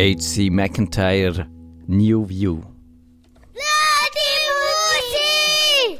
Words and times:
H.C. 0.00 0.48
McIntyre 0.48 1.46
New 1.86 2.26
View. 2.26 2.62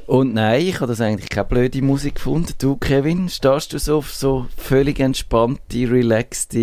Und 0.07 0.33
nein, 0.33 0.63
ich 0.63 0.77
habe 0.77 0.87
das 0.87 1.03
eigentlich 1.03 1.29
keine 1.29 1.45
blöde 1.45 1.83
Musik 1.83 2.15
gefunden. 2.15 2.55
Du, 2.57 2.77
Kevin, 2.77 3.29
stehst 3.29 3.75
du 3.75 3.79
so 3.79 3.99
auf 3.99 4.11
so 4.11 4.47
völlig 4.57 5.01
entspannte, 5.01 5.91
relaxte 5.91 6.59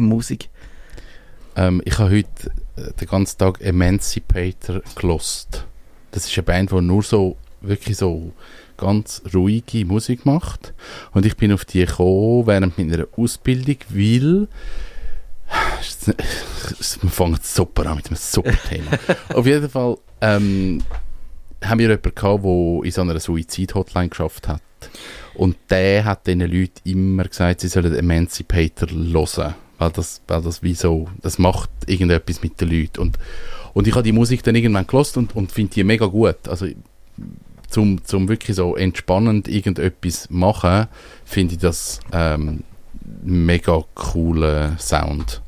Musik? 0.00 0.48
Ähm, 1.54 1.82
ich 1.84 2.00
habe 2.00 2.16
heute 2.16 2.50
äh, 2.74 2.92
den 3.00 3.06
ganzen 3.06 3.38
Tag 3.38 3.60
Emancipator 3.60 4.82
gelost. 4.96 5.64
Das 6.10 6.26
ist 6.26 6.36
eine 6.36 6.42
Band, 6.42 6.72
die 6.72 6.80
nur 6.80 7.04
so 7.04 7.36
wirklich 7.60 7.96
so 7.96 8.32
ganz 8.76 9.22
ruhige 9.32 9.84
Musik 9.84 10.26
macht. 10.26 10.74
Und 11.12 11.26
ich 11.26 11.36
bin 11.36 11.52
auf 11.52 11.64
die 11.64 11.86
gekommen 11.86 12.48
während 12.48 12.76
meiner 12.76 13.06
Ausbildung, 13.16 13.76
weil 13.88 14.48
wir 17.00 17.10
fangen 17.10 17.38
super 17.42 17.86
an 17.86 17.96
mit 17.96 18.06
einem 18.08 18.16
super 18.16 18.54
Thema. 18.68 18.90
auf 19.34 19.46
jeden 19.46 19.68
Fall 19.68 19.96
ähm, 20.20 20.82
haben 21.62 21.78
wir 21.78 21.88
jemanden 21.88 22.14
gehabt, 22.14 22.44
der 22.44 22.84
in 22.84 22.90
so 22.90 23.00
einer 23.02 23.20
Suizid-Hotline 23.20 24.08
geschafft 24.08 24.48
hat. 24.48 24.62
Und 25.34 25.56
der 25.70 26.04
hat 26.04 26.26
diesen 26.26 26.40
Leuten 26.40 26.80
immer 26.84 27.24
gesagt, 27.24 27.60
sie 27.60 27.68
sollen 27.68 27.94
Emancipator 27.94 28.88
hören. 28.90 29.54
Weil 29.78 29.90
das, 29.90 30.22
weil 30.28 30.42
das 30.42 30.62
wie 30.62 30.74
so, 30.74 31.08
das 31.22 31.38
macht 31.38 31.70
irgendetwas 31.86 32.42
mit 32.42 32.60
den 32.60 32.70
Leuten. 32.70 33.00
Und, 33.00 33.18
und 33.74 33.88
ich 33.88 33.94
habe 33.94 34.04
die 34.04 34.12
Musik 34.12 34.42
dann 34.42 34.54
irgendwann 34.54 34.86
gelost 34.86 35.16
und, 35.16 35.34
und 35.34 35.50
finde 35.50 35.74
die 35.74 35.84
mega 35.84 36.06
gut. 36.06 36.48
Also, 36.48 36.66
zum, 37.68 38.04
zum 38.04 38.28
wirklich 38.28 38.56
so 38.56 38.76
entspannend 38.76 39.48
irgendetwas 39.48 40.28
machen, 40.30 40.88
finde 41.24 41.54
ich 41.54 41.60
das 41.60 42.00
ähm, 42.12 42.64
mega 43.22 43.82
coolen 43.94 44.78
Sound 44.78 45.42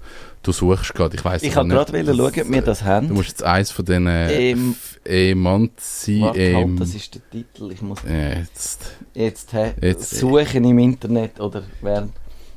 du 0.45 0.53
suchst 0.53 0.95
gerade, 0.95 1.17
ich 1.17 1.25
weiß 1.25 1.43
Ich 1.43 1.57
habe 1.57 1.69
gerade 1.69 2.05
schauen, 2.05 2.19
ob 2.19 2.51
wir 2.51 2.63
das 2.63 2.83
haben. 2.85 3.09
Du 3.09 3.15
musst 3.15 3.31
jetzt 3.31 3.43
eins 3.43 3.71
von 3.71 3.85
diesen 3.85 4.07
ähm, 4.07 4.77
Emanzi... 5.05 6.21
Warte, 6.21 6.55
halt, 6.55 6.67
ähm, 6.67 6.79
das 6.79 6.95
ist 6.95 7.15
der 7.15 7.31
Titel. 7.31 7.73
Ich 7.73 7.83
muss 7.83 7.99
jetzt, 8.07 8.97
jetzt, 9.15 9.53
he, 9.53 9.73
jetzt 9.81 10.11
suchen 10.11 10.65
im 10.65 10.79
Internet 10.79 11.41
oder 11.41 11.65
während... 11.81 12.13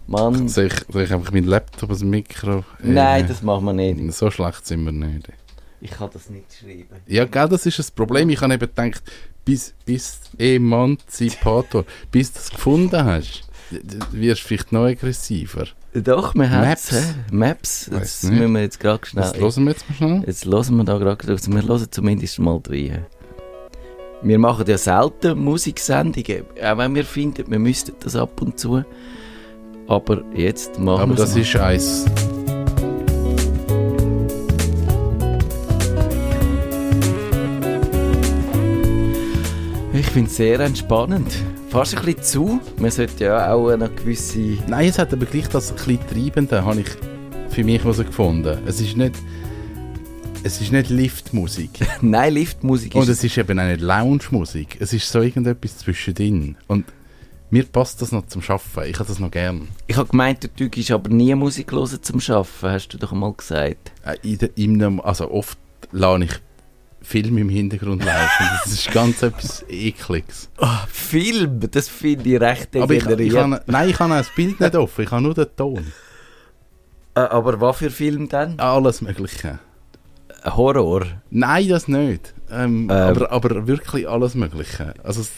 Mann... 0.05 0.47
Soll 0.47 0.65
ich, 0.67 0.73
soll 0.89 1.03
ich 1.03 1.13
einfach 1.13 1.31
meinen 1.31 1.47
Laptop 1.47 1.89
als 1.89 2.03
Mikro... 2.03 2.59
Äh, 2.83 2.89
Nein, 2.89 3.27
das 3.27 3.41
machen 3.41 3.65
wir 3.65 3.73
nicht. 3.73 4.13
So 4.13 4.29
schlecht 4.29 4.65
sind 4.65 4.85
wir 4.85 4.91
nicht. 4.91 5.27
Ich 5.79 5.91
kann 5.91 6.09
das 6.11 6.29
nicht 6.29 6.45
schreiben. 6.53 7.01
Ja, 7.07 7.25
gell, 7.25 7.49
das 7.49 7.65
ist 7.65 7.79
das 7.79 7.91
Problem. 7.91 8.29
Ich 8.29 8.41
habe 8.41 8.53
eben 8.53 8.59
gedacht, 8.59 9.03
bis, 9.45 9.73
bis 9.85 10.21
Emanzipator, 10.37 11.85
bis 12.11 12.33
du 12.33 12.39
das 12.39 12.49
gefunden 12.51 13.03
hast, 13.05 13.46
wirst 14.11 14.41
vielleicht 14.41 14.71
noch 14.71 14.85
aggressiver. 14.85 15.65
Doch, 15.93 16.35
wir 16.35 16.49
haben 16.49 16.67
Maps. 16.67 16.91
Maps. 17.31 17.89
Das 17.91 18.23
müssen 18.23 18.53
wir 18.53 18.61
jetzt 18.61 18.79
gerade 18.79 19.05
schnell. 19.05 19.23
Das 19.23 19.37
hören 19.37 19.65
wir 19.65 19.71
jetzt 19.71 19.89
mal 19.89 19.95
schnell. 19.95 20.23
Jetzt 20.25 20.45
hören 20.45 20.77
wir 20.77 20.83
da 20.83 20.97
gerade. 20.97 21.31
Also 21.31 21.51
wir 21.51 21.61
hören 21.61 21.87
zumindest 21.91 22.39
mal 22.39 22.61
rein. 22.69 23.05
Wir 24.21 24.39
machen 24.39 24.65
ja 24.67 24.77
selten 24.77 25.37
Musiksendungen, 25.39 26.43
auch 26.63 26.77
wenn 26.77 26.95
wir 26.95 27.05
finden, 27.05 27.51
wir 27.51 27.59
müssten 27.59 27.93
das 27.99 28.15
ab 28.15 28.41
und 28.41 28.59
zu. 28.59 28.83
Aber 29.87 30.23
jetzt 30.33 30.79
machen 30.79 30.85
wir 30.85 31.03
Aber 31.03 31.15
das 31.15 31.35
mal. 31.35 31.41
ist 31.41 31.55
eins. 31.55 32.05
Ich 39.93 40.07
finde 40.07 40.29
es 40.29 40.37
sehr 40.37 40.59
entspannend 40.59 41.31
fast 41.77 41.95
ein 41.95 42.05
bisschen 42.05 42.23
zu. 42.23 42.59
Man 42.79 42.89
sollte 42.89 43.25
ja 43.25 43.53
auch 43.53 43.69
eine 43.69 43.87
gewisse... 43.87 44.57
Nein, 44.67 44.89
es 44.89 44.97
hat 44.97 45.13
aber 45.13 45.27
gleich 45.27 45.47
das 45.47 45.71
ein 45.71 45.99
Treibende, 46.07 46.65
habe 46.65 46.81
ich 46.81 46.87
für 47.49 47.63
mich 47.63 47.83
gefunden. 47.83 48.57
Es 48.65 48.81
ist 48.81 48.97
nicht... 48.97 49.13
Es 50.41 50.59
ist 50.59 50.71
nicht 50.71 50.89
Liftmusik. 50.89 51.69
Nein, 52.01 52.33
Liftmusik 52.33 52.95
ist... 52.95 53.01
Und 53.01 53.09
es 53.09 53.23
ist 53.23 53.37
eben 53.37 53.59
auch 53.59 53.65
nicht 53.65 53.81
Lounge-Musik. 53.81 54.77
Es 54.79 54.91
ist 54.91 55.07
so 55.07 55.21
irgendetwas 55.21 55.77
zwischendrin. 55.77 56.57
Und 56.65 56.85
mir 57.51 57.63
passt 57.65 58.01
das 58.01 58.11
noch 58.11 58.25
zum 58.25 58.41
Schaffen. 58.41 58.85
Ich 58.85 58.97
habe 58.97 59.07
das 59.07 59.19
noch 59.19 59.29
gern. 59.29 59.67
Ich 59.85 59.97
habe 59.97 60.09
gemeint, 60.09 60.45
du 60.45 60.47
tügst 60.47 60.89
aber 60.89 61.09
nie 61.11 61.35
Musik 61.35 61.71
hören 61.71 62.01
zum 62.01 62.19
Schaffen, 62.19 62.71
hast 62.71 62.87
du 62.87 62.97
doch 62.97 63.11
mal 63.11 63.33
gesagt. 63.33 63.91
Äh, 64.03 64.15
in, 64.23 64.79
in 64.81 64.99
also 65.01 65.29
oft 65.29 65.59
lade 65.91 66.25
ich 66.25 66.31
Film 67.01 67.37
im 67.37 67.49
Hintergrund 67.49 68.03
laufen. 68.03 68.45
Das 68.63 68.73
ist 68.73 68.91
ganz 68.91 69.23
etwas 69.23 69.63
Ekliges. 69.69 70.49
Oh, 70.57 70.67
Film, 70.91 71.59
das 71.71 71.87
finde 71.87 72.29
ich 72.29 72.41
recht 72.41 72.75
Aber 72.75 72.93
ich, 72.93 73.05
ich 73.05 73.33
kann, 73.33 73.59
Nein, 73.65 73.89
ich 73.89 73.99
habe 73.99 74.13
das 74.13 74.33
Bild 74.35 74.59
nicht 74.59 74.75
offen, 74.75 75.03
ich 75.03 75.11
habe 75.11 75.21
nur 75.21 75.33
den 75.33 75.47
Ton. 75.55 75.85
Äh, 77.15 77.19
aber 77.21 77.59
was 77.61 77.77
für 77.77 77.89
Film 77.89 78.29
denn? 78.29 78.59
Alles 78.59 79.01
Mögliche. 79.01 79.59
Horror? 80.45 81.05
Nein, 81.29 81.69
das 81.69 81.87
nicht. 81.87 82.33
Ähm, 82.51 82.89
ähm. 82.89 82.91
Aber, 82.91 83.31
aber 83.31 83.67
wirklich 83.67 84.07
alles 84.07 84.35
Mögliche. 84.35 84.93
Also 85.03 85.21
es 85.21 85.31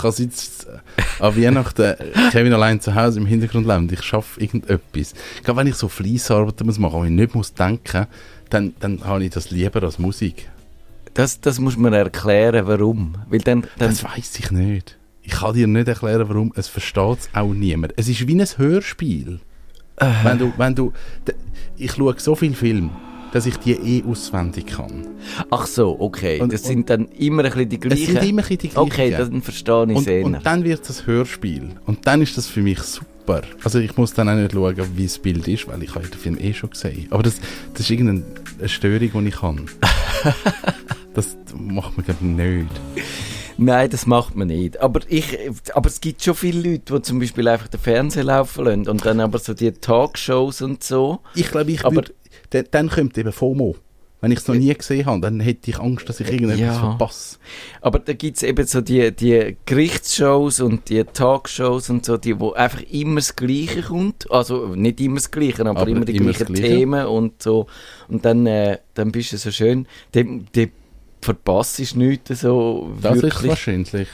kann 0.00 0.12
sein, 0.12 0.30
äh, 0.66 1.22
an 1.22 1.36
Weihnachten 1.36 1.94
Kevin 2.30 2.52
allein 2.52 2.80
zu 2.80 2.94
Hause 2.94 3.20
im 3.20 3.26
Hintergrund 3.26 3.66
lebt 3.66 3.92
ich 3.92 4.02
schaffe 4.02 4.40
irgendetwas. 4.40 5.14
Gerade 5.42 5.58
wenn 5.58 5.66
ich 5.66 5.76
so 5.76 5.88
Fleissarbeiten 5.88 6.66
muss 6.66 6.78
machen, 6.78 7.00
wo 7.00 7.04
ich 7.04 7.10
nicht 7.10 7.34
muss 7.34 7.54
denken, 7.54 8.06
dann, 8.50 8.74
dann 8.80 9.04
habe 9.04 9.24
ich 9.24 9.30
das 9.30 9.50
lieber 9.50 9.82
als 9.82 9.98
Musik. 9.98 10.48
Das, 11.14 11.40
das 11.40 11.60
muss 11.60 11.76
man 11.76 11.92
erklären, 11.92 12.66
warum. 12.66 13.14
Weil 13.28 13.38
dann, 13.40 13.62
dann 13.78 13.90
das 13.90 14.04
weiß 14.04 14.38
ich 14.38 14.50
nicht. 14.50 14.98
Ich 15.22 15.32
kann 15.32 15.54
dir 15.54 15.66
nicht 15.66 15.88
erklären, 15.88 16.28
warum. 16.28 16.52
Es 16.56 16.68
versteht 16.68 17.18
es 17.20 17.28
auch 17.32 17.54
niemand. 17.54 17.94
Es 17.96 18.08
ist 18.08 18.26
wie 18.26 18.34
ein 18.34 18.46
Hörspiel. 18.46 19.40
Äh. 19.96 20.06
Wenn 20.24 20.38
du, 20.38 20.52
wenn 20.56 20.74
du, 20.74 20.92
ich 21.76 21.92
schaue 21.92 22.14
so 22.18 22.34
viele 22.34 22.54
Filme, 22.54 22.90
dass 23.32 23.46
ich 23.46 23.56
die 23.56 23.72
eh 23.72 24.04
auswendig 24.04 24.66
kann. 24.66 25.08
Ach 25.50 25.66
so, 25.66 25.96
okay. 25.98 26.40
Und, 26.40 26.52
das 26.52 26.64
sind 26.64 26.88
dann 26.90 27.08
immer 27.08 27.44
ein 27.44 27.50
bisschen 27.50 27.68
die 27.68 27.80
gleichen? 27.80 28.02
Es 28.02 28.08
sind 28.08 28.22
immer 28.28 28.42
ein 28.42 28.48
bisschen 28.48 28.58
die 28.58 28.68
gleichen. 28.68 28.78
Okay, 28.78 29.10
dann 29.10 29.42
verstehe 29.42 29.86
ich 29.90 29.98
es 29.98 30.06
eher. 30.06 30.24
Und 30.24 30.46
dann 30.46 30.62
wird 30.62 30.88
es 30.88 31.00
ein 31.00 31.06
Hörspiel. 31.06 31.70
Und 31.86 32.06
dann 32.06 32.22
ist 32.22 32.36
das 32.36 32.46
für 32.46 32.62
mich 32.62 32.80
super. 32.80 33.42
Also 33.64 33.78
ich 33.78 33.96
muss 33.96 34.14
dann 34.14 34.28
auch 34.28 34.36
nicht 34.36 34.52
schauen, 34.52 34.76
wie 34.94 35.04
das 35.04 35.18
Bild 35.18 35.48
ist, 35.48 35.66
weil 35.66 35.82
ich 35.82 35.94
habe 35.94 36.06
den 36.06 36.18
Film 36.18 36.38
eh 36.38 36.52
schon 36.52 36.70
gesehen. 36.70 37.06
Aber 37.10 37.22
das, 37.22 37.40
das 37.72 37.80
ist 37.80 37.90
irgendeine 37.90 38.22
Störung, 38.66 39.24
die 39.24 39.28
ich 39.28 39.36
kann. 39.36 39.66
Das 41.74 41.84
macht 41.84 41.96
man, 41.96 42.06
glaube 42.06 42.24
nicht. 42.24 42.70
Nein, 43.56 43.90
das 43.90 44.06
macht 44.06 44.36
man 44.36 44.48
nicht. 44.48 44.80
Aber, 44.80 45.00
ich, 45.08 45.38
aber 45.74 45.88
es 45.88 46.00
gibt 46.00 46.22
schon 46.22 46.34
viele 46.34 46.70
Leute, 46.70 46.94
die 46.94 47.02
zum 47.02 47.18
Beispiel 47.18 47.46
einfach 47.48 47.68
den 47.68 47.80
Fernseher 47.80 48.24
laufen 48.24 48.64
lassen 48.64 48.88
und 48.88 49.04
dann 49.04 49.20
aber 49.20 49.38
so 49.38 49.54
die 49.54 49.72
Talkshows 49.72 50.62
und 50.62 50.82
so. 50.82 51.20
Ich 51.34 51.50
glaube, 51.50 51.70
ich 51.70 51.84
aber, 51.84 51.96
würd, 51.96 52.14
dann 52.70 52.90
kommt 52.90 53.16
eben 53.18 53.32
FOMO. 53.32 53.76
Wenn 54.20 54.32
ich 54.32 54.38
es 54.38 54.48
noch 54.48 54.54
nie 54.54 54.72
gesehen 54.72 55.04
habe, 55.04 55.20
dann 55.20 55.38
hätte 55.38 55.70
ich 55.70 55.78
Angst, 55.78 56.08
dass 56.08 56.18
ich 56.18 56.32
irgendetwas 56.32 56.58
ja. 56.58 56.72
verpasse. 56.72 57.36
Aber 57.82 57.98
da 57.98 58.14
gibt 58.14 58.38
es 58.38 58.42
eben 58.42 58.66
so 58.66 58.80
die, 58.80 59.12
die 59.14 59.56
Gerichtsshows 59.66 60.60
und 60.60 60.88
die 60.88 61.04
Talkshows 61.04 61.90
und 61.90 62.06
so, 62.06 62.16
die, 62.16 62.40
wo 62.40 62.52
einfach 62.52 62.80
immer 62.90 63.16
das 63.16 63.36
Gleiche 63.36 63.82
kommt. 63.82 64.30
Also 64.30 64.68
nicht 64.68 64.98
immer 65.02 65.16
das 65.16 65.30
Gleiche, 65.30 65.66
aber, 65.66 65.78
aber 65.78 65.90
immer 65.90 66.06
die 66.06 66.16
immer 66.16 66.32
gleichen 66.32 66.54
Themen 66.54 67.06
und 67.06 67.42
so. 67.42 67.66
Und 68.08 68.24
dann, 68.24 68.46
äh, 68.46 68.78
dann 68.94 69.12
bist 69.12 69.32
du 69.32 69.36
so 69.36 69.50
schön. 69.50 69.86
Die, 70.14 70.46
die 70.54 70.70
verpasst 71.24 71.80
ist 71.80 71.96
nichts 71.96 72.40
so 72.40 72.92
Das 73.00 73.14
wirklich. 73.16 73.34
ist 73.34 73.48
wahrscheinlich. 73.48 74.08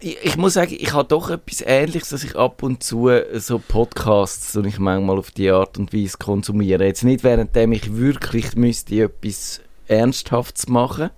Ich, 0.00 0.18
ich, 0.24 0.36
muss 0.36 0.54
sagen, 0.54 0.76
ich 0.78 0.92
habe 0.92 1.06
doch 1.06 1.30
etwas 1.30 1.62
Ähnliches, 1.64 2.08
dass 2.08 2.24
ich 2.24 2.36
ab 2.36 2.62
und 2.62 2.82
zu 2.82 3.08
so 3.34 3.58
Podcasts, 3.60 4.56
und 4.56 4.66
ich 4.66 4.78
manchmal 4.80 5.18
auf 5.18 5.30
die 5.30 5.50
Art 5.50 5.78
und 5.78 5.94
Weise 5.94 6.18
konsumiere. 6.18 6.84
Jetzt 6.84 7.04
nicht, 7.04 7.22
währenddem 7.22 7.72
ich 7.72 7.96
wirklich 7.96 8.56
müsste 8.56 9.04
etwas 9.04 9.60
Ernsthaftes 9.86 10.68
machen 10.68 11.10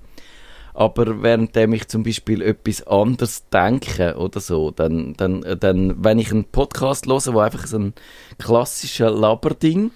aber 0.74 1.22
währenddem 1.22 1.72
ich 1.72 1.86
zum 1.86 2.02
Beispiel 2.02 2.42
etwas 2.42 2.84
anderes 2.86 3.48
denke 3.48 4.16
oder 4.16 4.40
so, 4.40 4.72
dann, 4.72 5.14
dann, 5.14 5.44
dann 5.60 6.04
wenn 6.04 6.18
ich 6.18 6.32
einen 6.32 6.44
Podcast 6.44 7.06
höre, 7.06 7.32
wo 7.32 7.38
einfach 7.38 7.66
so 7.66 7.78
ein 7.78 7.94
klassischer 8.38 9.10
Laberding, 9.10 9.92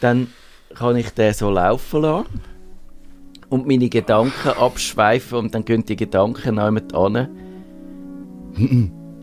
dann 0.00 0.32
kann 0.74 0.96
ich 0.96 1.10
den 1.10 1.32
so 1.32 1.48
laufen 1.48 2.02
lassen 2.02 2.55
und 3.48 3.66
meine 3.66 3.88
Gedanken 3.88 4.48
abschweifen 4.48 5.38
und 5.38 5.54
dann 5.54 5.64
gehen 5.64 5.84
die 5.84 5.96
Gedanken 5.96 6.56
noch 6.56 6.64
jemand 6.64 6.94
an. 6.94 7.28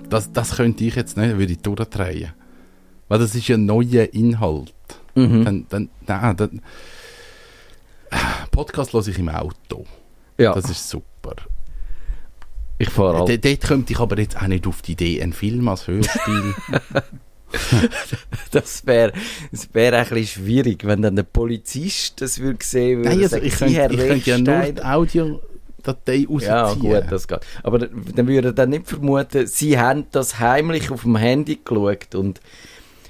Das, 0.10 0.32
das 0.32 0.58
könnte 0.58 0.84
ich 0.84 0.96
jetzt 0.96 1.18
nicht, 1.18 1.38
würde 1.38 1.54
ich 1.54 1.60
durchdrehen. 1.60 2.34
Weil 3.08 3.20
das 3.20 3.36
ist 3.36 3.48
ja 3.48 3.56
ein 3.56 3.66
neuer 3.66 4.14
Inhalt. 4.14 4.74
Mhm. 5.16 5.46
Dann, 5.46 5.66
dann, 5.70 5.90
nein, 6.08 6.38
dann, 6.38 6.62
Podcast 8.52 8.94
höre 8.94 9.08
ich 9.08 9.20
im 9.20 9.30
Auto. 9.30 9.86
Ja. 10.38 10.54
Das 10.54 10.70
ist 10.70 10.90
super. 10.90 11.36
Ich 12.78 12.90
fahre 12.90 13.20
halt. 13.20 13.46
Dort 13.46 13.62
könnte 13.62 13.94
ich 13.94 14.00
aber 14.00 14.18
jetzt 14.18 14.38
auch 14.38 14.48
nicht 14.48 14.68
auf 14.68 14.82
die 14.82 14.94
Idee, 14.94 15.22
einen 15.22 15.34
Film 15.34 15.68
als 15.68 15.88
Hörspiel 15.88 16.56
das 18.52 18.86
wäre 18.86 19.14
das 19.52 19.70
wär 19.74 19.94
ein 19.94 20.08
bisschen 20.10 20.44
schwierig, 20.44 20.86
wenn 20.86 21.02
dann 21.02 21.16
der 21.16 21.24
Polizist 21.24 22.22
das 22.22 22.40
würde 22.40 22.64
sehen 22.64 23.00
würde. 23.00 23.10
Nein, 23.10 23.24
also 23.24 23.38
ich, 23.38 23.56
könnte, 23.56 23.88
ich 23.92 23.98
könnte 23.98 24.30
ja 24.30 24.38
nur 24.38 24.72
die 24.72 24.84
Audiodatei 24.84 26.26
rausziehen. 26.30 26.42
Ja, 26.42 26.74
gut, 26.74 27.04
das 27.10 27.28
geht. 27.28 27.40
Aber 27.64 27.80
dann 27.80 28.28
würde 28.28 28.50
er 28.50 28.54
dann 28.54 28.70
nicht 28.70 28.88
vermuten, 28.88 29.48
sie 29.48 29.80
haben 29.80 30.06
das 30.12 30.40
heimlich 30.40 30.92
auf 30.92 31.04
dem 31.04 31.16
Handy 31.16 31.60
geschaut 31.64 32.16
und 32.16 32.40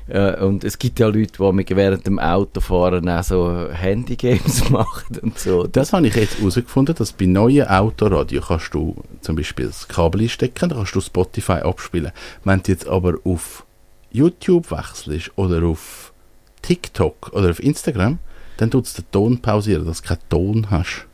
Äh, 0.08 0.44
und 0.44 0.64
es 0.64 0.78
gibt 0.80 1.00
ja 1.00 1.08
Leute, 1.08 1.32
die 1.38 1.76
während 1.76 2.06
dem 2.06 2.20
Autofahren 2.20 3.08
auch 3.08 3.24
so 3.24 3.70
Handygames 3.72 4.70
machen 4.70 5.18
und 5.22 5.40
so. 5.40 5.66
Das 5.66 5.94
habe 5.94 6.08
ich 6.08 6.16
jetzt 6.16 6.40
herausgefunden, 6.40 6.96
dass 6.96 7.14
bei 7.14 7.26
neuen 7.26 7.68
Autoradio 7.68 8.42
kannst 8.42 8.74
du 8.74 8.96
zum 9.22 9.36
Beispiel 9.36 9.68
das 9.68 9.88
Kabel 9.88 10.28
stecken, 10.28 10.70
dann 10.70 10.78
kannst 10.80 10.96
du 10.96 11.02
Spotify 11.02 11.62
abspielen. 11.64 12.12
Wenn 12.44 12.62
du 12.62 12.72
jetzt 12.72 12.88
aber 12.88 13.16
auf 13.24 13.66
YouTube 14.14 14.72
wechselst 14.72 15.32
oder 15.36 15.64
auf 15.66 16.14
TikTok 16.62 17.32
oder 17.34 17.50
auf 17.50 17.62
Instagram, 17.62 18.20
dann 18.58 18.72
tut 18.72 18.86
es 18.86 18.94
den 18.94 19.06
Ton 19.12 19.40
pausieren, 19.40 19.86
dass 19.86 20.02
du 20.02 20.08
keinen 20.08 20.30
Ton 20.30 20.72
hast. 20.72 21.08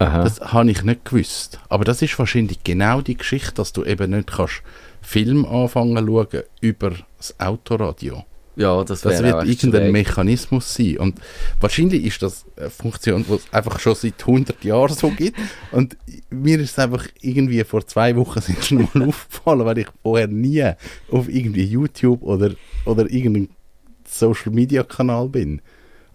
Aha. 0.00 0.22
Das 0.22 0.40
habe 0.40 0.70
ich 0.70 0.82
nicht 0.84 1.04
gewusst. 1.04 1.58
Aber 1.68 1.84
das 1.84 2.02
ist 2.02 2.18
wahrscheinlich 2.18 2.62
genau 2.62 3.00
die 3.00 3.16
Geschichte, 3.16 3.54
dass 3.54 3.72
du 3.72 3.84
eben 3.84 4.10
nicht 4.10 4.30
kannst 4.30 4.62
Film 5.00 5.46
anfangen 5.46 5.96
zu 5.96 6.06
schauen 6.06 6.42
über 6.60 6.92
das 7.16 7.38
Autoradio. 7.40 8.24
Ja, 8.58 8.82
das, 8.82 9.02
Das 9.02 9.22
wird 9.22 9.44
irgendein. 9.46 9.92
Mechanismus 9.92 10.74
sein. 10.74 10.96
Und 10.98 11.20
wahrscheinlich 11.60 12.04
ist 12.04 12.20
das 12.22 12.44
eine 12.56 12.70
Funktion, 12.70 13.24
die 13.24 13.34
es 13.34 13.52
einfach 13.52 13.78
schon 13.78 13.94
seit 13.94 14.20
100 14.20 14.64
Jahren 14.64 14.94
so 14.94 15.10
gibt. 15.10 15.38
Und 15.70 15.96
mir 16.28 16.58
ist 16.58 16.72
es 16.72 16.78
einfach 16.78 17.06
irgendwie 17.20 17.62
vor 17.62 17.86
zwei 17.86 18.16
Wochen 18.16 18.40
sind 18.42 18.64
schon 18.64 18.88
mal 18.92 19.08
aufgefallen, 19.08 19.64
weil 19.64 19.78
ich 19.78 19.86
vorher 20.02 20.26
nie 20.26 20.72
auf 21.10 21.28
irgendwie 21.28 21.64
YouTube 21.64 22.20
oder, 22.22 22.50
oder 22.84 23.08
irgendeinem 23.08 23.48
Social 24.04 24.50
Media 24.50 24.82
Kanal 24.82 25.28
bin. 25.28 25.62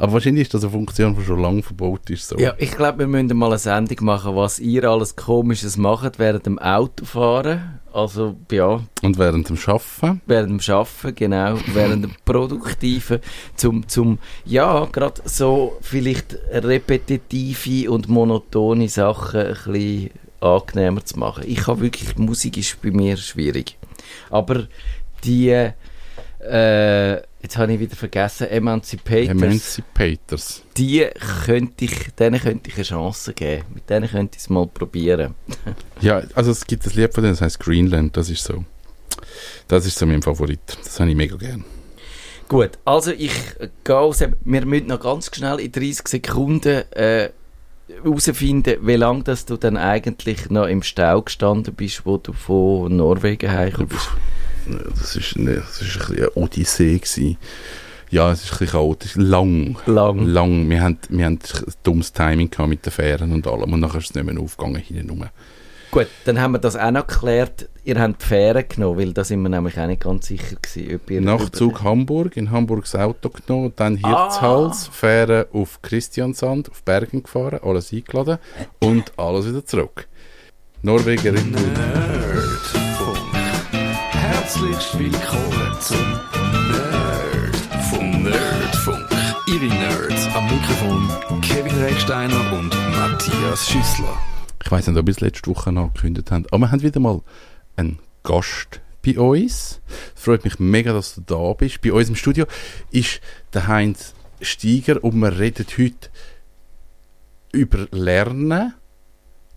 Aber 0.04 0.12
wahrscheinlich 0.12 0.42
ist 0.42 0.54
das 0.54 0.64
eine 0.64 0.72
Funktion, 0.74 1.16
die 1.16 1.24
schon 1.24 1.40
lange 1.40 1.64
verboten 1.64 2.12
ist. 2.12 2.28
So. 2.28 2.38
Ja, 2.38 2.54
ich 2.58 2.72
glaube, 2.72 3.00
wir 3.00 3.08
müssen 3.08 3.38
mal 3.38 3.48
eine 3.48 3.58
Sendung 3.58 4.04
machen, 4.04 4.36
was 4.36 4.60
ihr 4.60 4.84
alles 4.84 5.16
Komisches 5.16 5.78
macht 5.78 6.20
während 6.20 6.46
dem 6.46 6.60
Autofahren. 6.60 7.80
Also, 7.94 8.36
ja, 8.52 8.82
Und 9.02 9.18
während 9.18 9.48
dem 9.48 9.58
Arbeiten 9.66 10.20
während 10.26 10.68
dem 10.68 10.76
Arbeiten, 10.76 11.16
genau, 11.16 11.58
während 11.68 12.04
dem 12.04 12.12
Produktiven, 12.26 13.20
zum, 13.56 13.88
zum 13.88 14.20
ja, 14.44 14.84
gerade 14.92 15.22
so 15.24 15.78
vielleicht 15.80 16.38
repetitive 16.52 17.90
und 17.90 18.10
monotone 18.10 18.90
Sachen 18.90 19.40
ein 19.40 19.54
bisschen 19.54 20.10
angenehmer 20.42 21.06
zu 21.06 21.18
machen. 21.18 21.46
Ich 21.48 21.66
habe 21.68 21.80
wirklich, 21.80 22.18
Musik 22.18 22.58
ist 22.58 22.82
bei 22.82 22.92
mir 22.92 23.16
schwierig. 23.16 23.78
Aber 24.30 24.68
die, 25.24 25.72
äh, 26.50 27.22
jetzt 27.42 27.58
habe 27.58 27.74
ich 27.74 27.80
wieder 27.80 27.96
vergessen, 27.96 28.48
Emancipators, 28.48 29.30
Emancipators. 29.30 30.64
die 30.78 31.06
könnte 31.46 31.86
ich, 31.86 32.12
denen 32.20 32.40
könnte 32.40 32.70
ich 32.70 32.76
eine 32.76 32.84
Chance 32.84 33.34
geben. 33.34 33.64
Mit 33.74 33.90
denen 33.90 34.10
könnte 34.10 34.38
ich 34.38 34.44
es 34.44 34.50
mal 34.50 34.68
probieren. 34.68 35.36
Ja, 36.02 36.22
also 36.36 36.52
es 36.52 36.66
gibt 36.66 36.86
ein 36.86 36.94
Lied 36.94 37.14
von 37.14 37.24
denen, 37.24 37.34
das 37.34 37.42
heißt 37.42 37.60
Greenland, 37.60 38.18
das 38.18 38.30
ist 38.30 38.44
so. 38.44 38.66
Das 39.68 39.86
ist 39.86 39.98
so 39.98 40.06
mein 40.06 40.22
Favorit. 40.22 40.60
Das 40.84 41.00
habe 41.00 41.10
ich 41.10 41.16
mega 41.16 41.36
gern. 41.36 41.64
Gut, 42.48 42.72
also 42.86 43.12
ich 43.12 43.34
äh, 43.60 43.70
gehe 43.84 43.98
aus, 43.98 44.20
wir 44.20 44.66
müssen 44.66 44.88
noch 44.88 45.00
ganz 45.00 45.34
schnell 45.34 45.60
in 45.60 45.72
30 45.72 46.08
Sekunden 46.08 46.84
äh, 46.92 47.30
herausfinden, 47.88 48.78
wie 48.82 48.96
lange 48.96 49.24
dass 49.24 49.46
du 49.46 49.58
dann 49.58 49.78
eigentlich 49.78 50.50
noch 50.50 50.68
im 50.68 50.84
Stau 50.84 51.22
gestanden 51.22 51.74
bist, 51.74 52.06
wo 52.06 52.18
du 52.18 52.34
von 52.34 52.96
Norwegen 52.96 53.50
hergekommen 53.50 53.90
bist. 53.90 54.10
Das 54.96 55.16
ist, 55.16 55.38
ne, 55.38 55.56
das 55.56 55.82
ist 55.82 56.10
ein 56.10 56.18
eine 56.18 56.32
Odyssee 56.36 56.98
gewesen. 56.98 57.38
Ja, 58.10 58.32
es 58.32 58.44
ist 58.44 58.52
ein 58.52 58.60
bisschen 58.60 58.72
chaotisch. 58.74 59.16
Lang. 59.16 59.78
Lang. 59.86 60.26
Lang. 60.28 60.70
Wir 60.70 60.82
haben, 60.82 61.00
wir 61.10 61.26
haben 61.26 61.40
ein 61.42 61.74
dummes 61.82 62.14
Timing 62.14 62.50
gehabt 62.50 62.70
mit 62.70 62.86
den 62.86 62.92
Fähren 62.92 63.32
und 63.32 63.48
allem. 63.48 63.74
Und 63.74 63.80
nachher 63.80 63.98
ist 63.98 64.12
es 64.12 64.16
nicht 64.16 64.26
mehr 64.26 64.40
aufgegangen 64.40 64.82
hinten 64.82 65.10
rum. 65.10 65.26
Gut, 65.94 66.08
dann 66.26 66.40
haben 66.40 66.54
wir 66.54 66.60
das 66.60 66.76
auch 66.76 66.90
noch 66.92 67.06
geklärt. 67.06 67.70
Ihr 67.84 68.00
habt 68.00 68.22
die 68.22 68.26
Fähre 68.26 68.64
genommen, 68.64 68.98
weil 68.98 69.14
da 69.14 69.24
sind 69.24 69.42
wir 69.44 69.50
nämlich 69.50 69.80
auch 69.80 69.86
nicht 69.86 70.02
ganz 70.02 70.26
sicher 70.26 70.56
gewesen, 70.60 70.96
ob 70.96 71.12
ihr... 71.12 71.22
Nachzug 71.22 71.84
Hamburg, 71.84 72.36
in 72.36 72.50
Hamburg 72.50 72.86
das 72.86 72.96
Auto 72.96 73.30
genommen, 73.30 73.74
dann 73.76 73.98
Hirzhals, 73.98 74.88
Fähre 74.88 75.48
auf 75.52 75.82
Christiansand, 75.84 76.72
auf 76.72 76.82
Bergen 76.82 77.22
gefahren, 77.22 77.60
alles 77.62 77.94
eingeladen 77.94 78.40
und 78.80 79.12
alles 79.18 79.48
wieder 79.48 79.66
zurück. 79.66 80.08
Norweger 80.82 81.32
Nerdfunk. 81.32 82.33
Herzlich 84.54 85.00
willkommen 85.00 85.78
zum 85.80 85.98
Nerdfunk. 86.70 88.24
Nerdfunk. 88.24 89.10
Ihre 89.48 89.66
Nerds 89.66 90.28
am 90.36 90.46
Mikrofon 90.46 91.42
Kevin 91.42 91.76
Recksteiner 91.82 92.54
und 92.54 92.70
Matthias 92.92 93.68
Schüssler. 93.68 94.16
Ich 94.64 94.70
weiß 94.70 94.86
nicht, 94.86 94.98
ob 95.00 95.08
wir 95.08 95.12
es 95.12 95.22
letzte 95.22 95.50
Woche 95.50 95.72
angekündigt 95.72 96.30
haben, 96.30 96.46
aber 96.52 96.60
wir 96.60 96.72
haben 96.72 96.84
wieder 96.84 97.00
mal 97.00 97.22
einen 97.78 97.98
Gast 98.22 98.80
bei 99.04 99.18
uns. 99.18 99.82
Es 100.16 100.22
freut 100.22 100.44
mich 100.44 100.60
mega, 100.60 100.94
dass 100.94 101.16
du 101.16 101.22
da 101.22 101.54
bist. 101.54 101.82
Bei 101.82 101.92
uns 101.92 102.10
im 102.10 102.16
Studio 102.16 102.46
ist 102.92 103.22
der 103.56 103.68
Heinz 103.68 104.14
Steiger 104.40 105.04
und 105.04 105.16
wir 105.16 105.36
reden 105.40 105.66
heute 105.80 106.10
über 107.52 107.88
Lernen. 107.90 108.76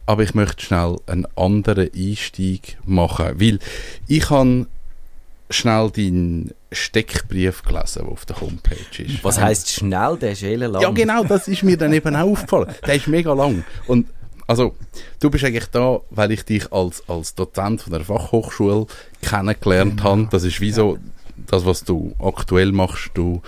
Aber 0.06 0.22
ich 0.22 0.34
möchte 0.34 0.64
schnell 0.64 0.96
einen 1.06 1.26
anderen 1.36 1.90
Einstieg 1.94 2.78
machen, 2.86 3.38
weil 3.38 3.58
ich 4.06 4.30
habe 4.30 4.68
schnell 5.50 5.90
deinen 5.90 6.52
Steckbrief 6.72 7.62
gelesen, 7.62 8.02
der 8.02 8.12
auf 8.12 8.26
der 8.26 8.40
Homepage 8.40 9.02
ist. 9.02 9.22
Was 9.22 9.40
heisst 9.40 9.70
schnell, 9.70 10.16
der 10.16 10.32
ist 10.32 10.42
eh 10.42 10.56
lang. 10.56 10.82
Ja, 10.82 10.90
genau, 10.90 11.24
das 11.24 11.48
ist 11.48 11.62
mir 11.62 11.76
dann 11.76 11.92
eben 11.92 12.14
auch 12.16 12.30
aufgefallen. 12.30 12.74
Der 12.86 12.94
ist 12.96 13.06
mega 13.06 13.32
lang. 13.32 13.64
Und 13.86 14.08
also, 14.48 14.76
du 15.20 15.30
bist 15.30 15.44
eigentlich 15.44 15.66
da, 15.66 16.00
weil 16.10 16.30
ich 16.30 16.44
dich 16.44 16.72
als, 16.72 17.02
als 17.08 17.34
Dozent 17.34 17.82
von 17.82 17.92
der 17.92 18.02
Fachhochschule 18.02 18.86
kennengelernt 19.22 20.02
habe. 20.02 20.28
Das 20.30 20.44
ist 20.44 20.60
wie 20.60 20.70
so 20.70 20.98
das, 21.36 21.66
was 21.66 21.84
du 21.84 22.14
aktuell 22.20 22.72
machst. 22.72 23.10
Du 23.14 23.42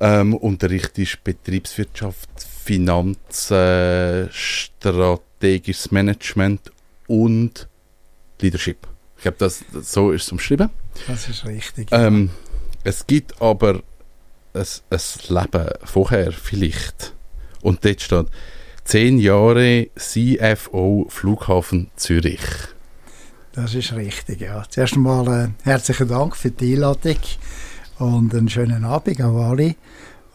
ähm, 0.00 0.34
unterrichtest 0.34 1.22
Betriebswirtschaft, 1.22 2.28
Finanzen, 2.64 4.28
strategisches 4.32 5.92
Management 5.92 6.72
und 7.06 7.68
Leadership. 8.40 8.86
Ich 9.16 9.22
glaube, 9.22 9.36
das, 9.38 9.64
das, 9.72 9.92
so 9.92 10.10
ist 10.10 10.24
es 10.24 10.32
umschrieben. 10.32 10.70
Das 11.06 11.28
ist 11.28 11.44
richtig. 11.44 11.88
Ähm, 11.92 12.30
es 12.84 13.06
gibt 13.06 13.40
aber 13.40 13.82
ein, 14.54 14.66
ein 14.90 15.00
Leben 15.28 15.68
vorher 15.84 16.32
vielleicht. 16.32 17.14
Und 17.62 17.84
dort 17.84 18.00
steht, 18.00 18.26
zehn 18.84 19.18
Jahre 19.18 19.88
CFO 19.96 21.06
Flughafen 21.08 21.90
Zürich. 21.96 22.40
Das 23.52 23.74
ist 23.74 23.92
richtig, 23.94 24.42
ja. 24.42 24.62
Zuerst 24.68 24.94
einmal 24.94 25.26
äh, 25.46 25.48
herzlichen 25.64 26.08
Dank 26.08 26.36
für 26.36 26.50
die 26.50 26.74
Einladung 26.74 27.18
und 27.98 28.34
einen 28.34 28.48
schönen 28.48 28.84
Abend 28.84 29.20
an 29.20 29.36
alle. 29.36 29.74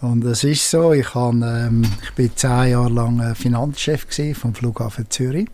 Und 0.02 0.26
es 0.26 0.44
ist 0.44 0.70
so, 0.70 0.94
ich, 0.94 1.14
hab, 1.14 1.34
ähm, 1.34 1.84
ich 2.02 2.12
bin 2.14 2.32
zehn 2.36 2.72
Jahre 2.72 2.90
lang 2.90 3.20
äh, 3.20 3.36
Finanzchef 3.36 4.08
vom 4.34 4.56
Flughafen 4.56 5.10
Zürich. 5.10 5.48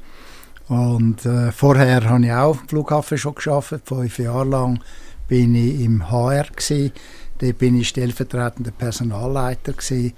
Und 0.67 1.25
äh, 1.25 1.51
vorher 1.51 2.03
habe 2.09 2.25
ich 2.25 2.31
auch 2.31 2.59
am 2.59 2.67
Flughafen 2.67 3.17
schon 3.17 3.35
geschafft. 3.35 3.73
Fünf 3.85 4.19
Jahre 4.19 4.45
lang 4.45 4.79
bin 5.27 5.55
ich 5.55 5.81
im 5.81 6.09
HR 6.09 6.45
gewesen. 6.45 6.91
Dort 7.39 7.57
bin 7.57 7.79
ich 7.79 7.89
stellvertretender 7.89 8.71
Personalleiter 8.71 9.73
gewesen 9.73 10.13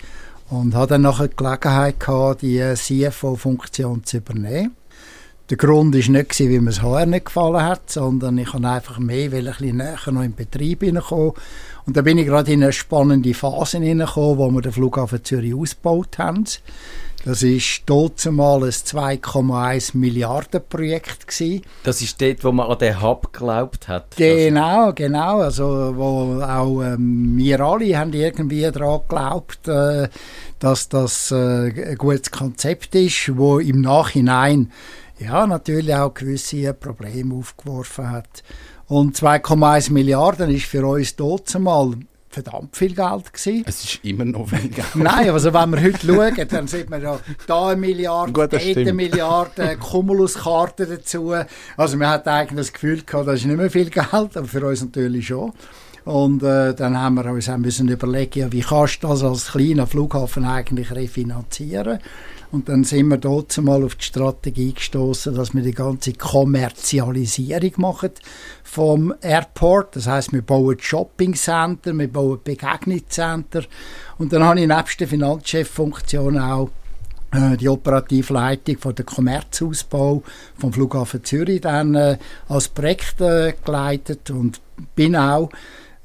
und 0.50 0.74
hatte 0.74 0.94
dann 0.94 1.02
nachher 1.04 1.28
die 1.28 1.36
Gelegenheit 1.36 2.00
gehabt, 2.00 2.42
die 2.42 2.60
CFO-Funktion 2.76 4.04
zu 4.04 4.18
übernehmen. 4.18 4.76
Der 5.50 5.58
Grund 5.58 5.96
war 5.96 6.12
nicht, 6.12 6.30
gewesen, 6.30 6.52
weil 6.52 6.62
mir 6.62 6.70
das 6.70 6.84
HR 6.84 7.06
nicht 7.08 7.26
gefallen 7.26 7.64
hat, 7.64 7.90
sondern 7.90 8.38
ich 8.38 8.54
wollte 8.54 8.68
einfach 8.68 9.00
mehr 9.00 9.32
will 9.32 9.48
ein 9.48 9.56
bisschen 9.56 9.78
näher 9.78 9.98
noch 10.12 10.22
in 10.22 10.32
den 10.32 10.36
Betrieb 10.36 10.82
hineinkommen. 10.84 11.34
Und 11.88 11.98
da 11.98 12.04
bin 12.04 12.20
ich 12.20 12.28
gerade 12.28 12.52
in 12.52 12.62
eine 12.62 12.72
spannende 12.72 13.34
Phase 13.34 13.80
hineingekommen, 13.80 14.38
wo 14.38 14.52
wir 14.52 14.62
den 14.62 14.72
Flughafen 14.72 15.24
Zürich 15.24 15.56
ausgebaut 15.56 16.20
haben. 16.20 16.46
Das 17.26 17.44
war 17.44 17.60
dort 17.86 18.26
mal 18.32 18.64
ein 18.64 18.70
2,1 18.70 19.98
Milliarden 19.98 20.62
Projekt 20.70 21.28
gewesen. 21.28 21.64
Das 21.84 22.02
ist 22.02 22.22
dort, 22.22 22.44
wo 22.44 22.52
man 22.52 22.70
an 22.70 22.78
den 22.78 23.02
Hub 23.02 23.34
geglaubt 23.34 23.88
hat. 23.88 24.16
Genau, 24.16 24.94
genau. 24.94 25.40
Also, 25.40 25.94
wo 25.96 26.42
auch 26.42 26.82
ähm, 26.82 27.34
wir 27.36 27.60
alle 27.60 27.98
haben 27.98 28.14
irgendwie 28.14 28.62
daran 28.62 29.02
geglaubt, 29.02 29.68
äh, 29.68 30.08
dass 30.60 30.88
das 30.88 31.32
äh, 31.32 31.90
ein 31.90 31.98
gutes 31.98 32.32
Konzept 32.32 32.96
ist, 32.96 33.36
wo 33.36 33.60
im 33.60 33.82
Nachhinein 33.82 34.72
ja 35.20 35.48
natürlich 35.48 35.96
auch 35.96 36.14
gewisse 36.14 36.74
Probleme 36.74 37.36
aufgeworfen 37.36 38.10
hat. 38.10 38.44
Und 38.88 39.16
2,1 39.16 39.92
Milliarden 39.92 40.50
ist 40.50 40.66
für 40.66 40.86
uns 40.86 41.16
dort 41.16 41.58
mal 41.60 41.94
verdammt 42.30 42.78
viel 42.78 42.94
Geld 42.94 43.34
gewesen. 43.34 43.64
Es 43.68 43.84
ist 43.84 44.00
immer 44.04 44.26
noch 44.26 44.50
viel 44.50 44.70
Geld. 44.70 44.88
Nein, 44.96 45.30
also 45.30 45.54
wenn 45.54 45.72
wir 45.72 45.82
heute 45.82 46.08
schauen, 46.08 46.48
dann 46.48 46.68
sieht 46.68 46.90
man 46.90 47.02
ja 47.02 47.20
da 47.48 47.70
eine 47.70 47.82
Milliarde, 47.82 48.32
Gut, 48.32 48.54
dort 48.54 48.64
eine. 48.64 48.94
Milliarde, 48.94 49.78
Cumulus-Karten 49.80 50.88
dazu. 50.90 51.34
Also 51.76 51.98
man 51.98 52.10
hat 52.10 52.28
eigentlich 52.28 52.68
das 52.68 52.74
Gefühl 52.74 53.02
gehabt, 53.04 53.28
das 53.28 53.40
ist 53.40 53.46
nicht 53.46 53.58
mehr 53.58 53.72
viel 53.72 53.90
Geld, 53.90 54.08
aber 54.12 54.46
für 54.46 54.66
uns 54.66 54.82
natürlich 54.82 55.28
schon. 55.28 55.52
Und 56.06 56.44
äh, 56.44 56.74
dann 56.74 56.98
haben 56.98 57.16
wir 57.16 57.26
uns 57.26 57.50
auch 57.50 57.58
müssen 57.58 57.90
überlegen, 57.90 58.40
ja, 58.40 58.52
wie 58.52 58.62
kannst 58.62 59.04
du 59.04 59.08
das 59.08 59.24
als 59.24 59.52
kleiner 59.52 59.86
Flughafen 59.86 60.46
eigentlich 60.46 60.92
refinanzieren? 60.92 62.00
Und 62.52 62.68
dann 62.68 62.84
sind 62.84 63.08
wir 63.08 63.18
dort 63.18 63.56
mal 63.60 63.84
auf 63.84 63.96
die 63.96 64.06
Strategie 64.06 64.74
gestoßen, 64.74 65.36
dass 65.36 65.54
wir 65.54 65.62
die 65.62 65.74
ganze 65.74 66.14
Kommerzialisierung 66.14 67.74
machen 67.78 68.12
vom 68.64 69.14
Airport. 69.22 69.96
Das 69.96 70.08
heißt, 70.08 70.34
wir 70.34 70.42
bauen 70.42 70.78
Shopping 70.80 71.36
Center, 71.36 71.94
wir 71.94 72.12
bauen 72.12 72.40
Begegnungscenter. 72.44 73.64
Und 74.18 74.34
dann 74.34 74.44
habe 74.44 74.60
ich 74.60 74.68
nebst 74.68 75.00
der 75.00 75.08
Finanzcheffunktion 75.08 76.40
auch 76.40 76.70
äh, 77.32 77.56
die 77.56 77.70
Operativleitung 77.70 78.80
von 78.80 78.96
der 78.96 79.06
Kommerzausbau 79.06 80.24
vom 80.58 80.74
Flughafen 80.74 81.24
Zürich 81.24 81.62
dann 81.62 81.94
äh, 81.94 82.18
als 82.48 82.68
Projekt 82.70 83.22
äh, 83.22 83.54
geleitet 83.64 84.32
und 84.32 84.60
bin 84.96 85.16
auch 85.16 85.52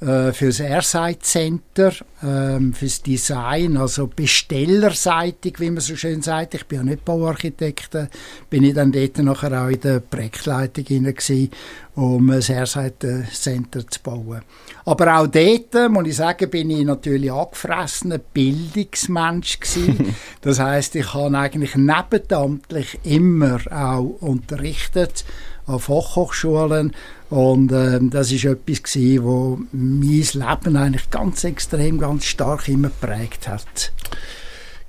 äh, 0.04 0.32
fürs 0.32 0.60
Airside 0.60 1.18
Center, 1.20 1.92
ähm, 2.22 2.74
fürs 2.74 3.02
Design, 3.02 3.76
also 3.76 4.06
bestellerseitig, 4.06 5.60
wie 5.60 5.70
man 5.70 5.80
so 5.80 5.96
schön 5.96 6.20
sagt. 6.20 6.54
Ich 6.54 6.66
bin 6.66 6.78
ja 6.78 6.84
nicht 6.84 7.04
Bauarchitekt, 7.04 7.94
äh, 7.94 8.08
bin 8.50 8.64
ich 8.64 8.74
dann 8.74 8.92
dort 8.92 9.16
nachher 9.18 9.64
auch 9.64 9.68
in 9.68 9.80
der 9.80 10.00
Projektleitung 10.00 10.84
gewesen, 10.84 11.50
um 11.94 12.28
ein 12.30 12.42
Airside 12.42 13.26
Center 13.32 13.86
zu 13.86 14.00
bauen. 14.02 14.42
Aber 14.84 15.18
auch 15.18 15.26
dort, 15.26 15.90
muss 15.90 16.08
ich 16.08 16.16
sagen, 16.16 16.50
bin 16.50 16.70
ich 16.70 16.84
natürlich 16.84 17.32
angefressener 17.32 18.18
Bildungsmensch 18.18 19.60
gewesen. 19.60 20.14
das 20.42 20.60
heißt, 20.60 20.96
ich 20.96 21.14
habe 21.14 21.38
eigentlich 21.38 21.76
nebenamtlich 21.76 22.98
immer 23.04 23.58
auch 23.70 24.16
unterrichtet 24.20 25.24
an 25.66 25.78
Fachhochschulen 25.78 26.94
und 27.30 27.72
äh, 27.72 27.98
das 28.02 28.30
ist 28.32 28.44
etwas 28.44 28.82
gewesen, 28.82 29.68
mein 29.72 30.10
Leben 30.10 30.76
eigentlich 30.76 31.10
ganz 31.10 31.44
extrem, 31.44 31.98
ganz 31.98 32.26
stark 32.26 32.68
immer 32.68 32.88
geprägt 32.88 33.48
hat. 33.48 33.92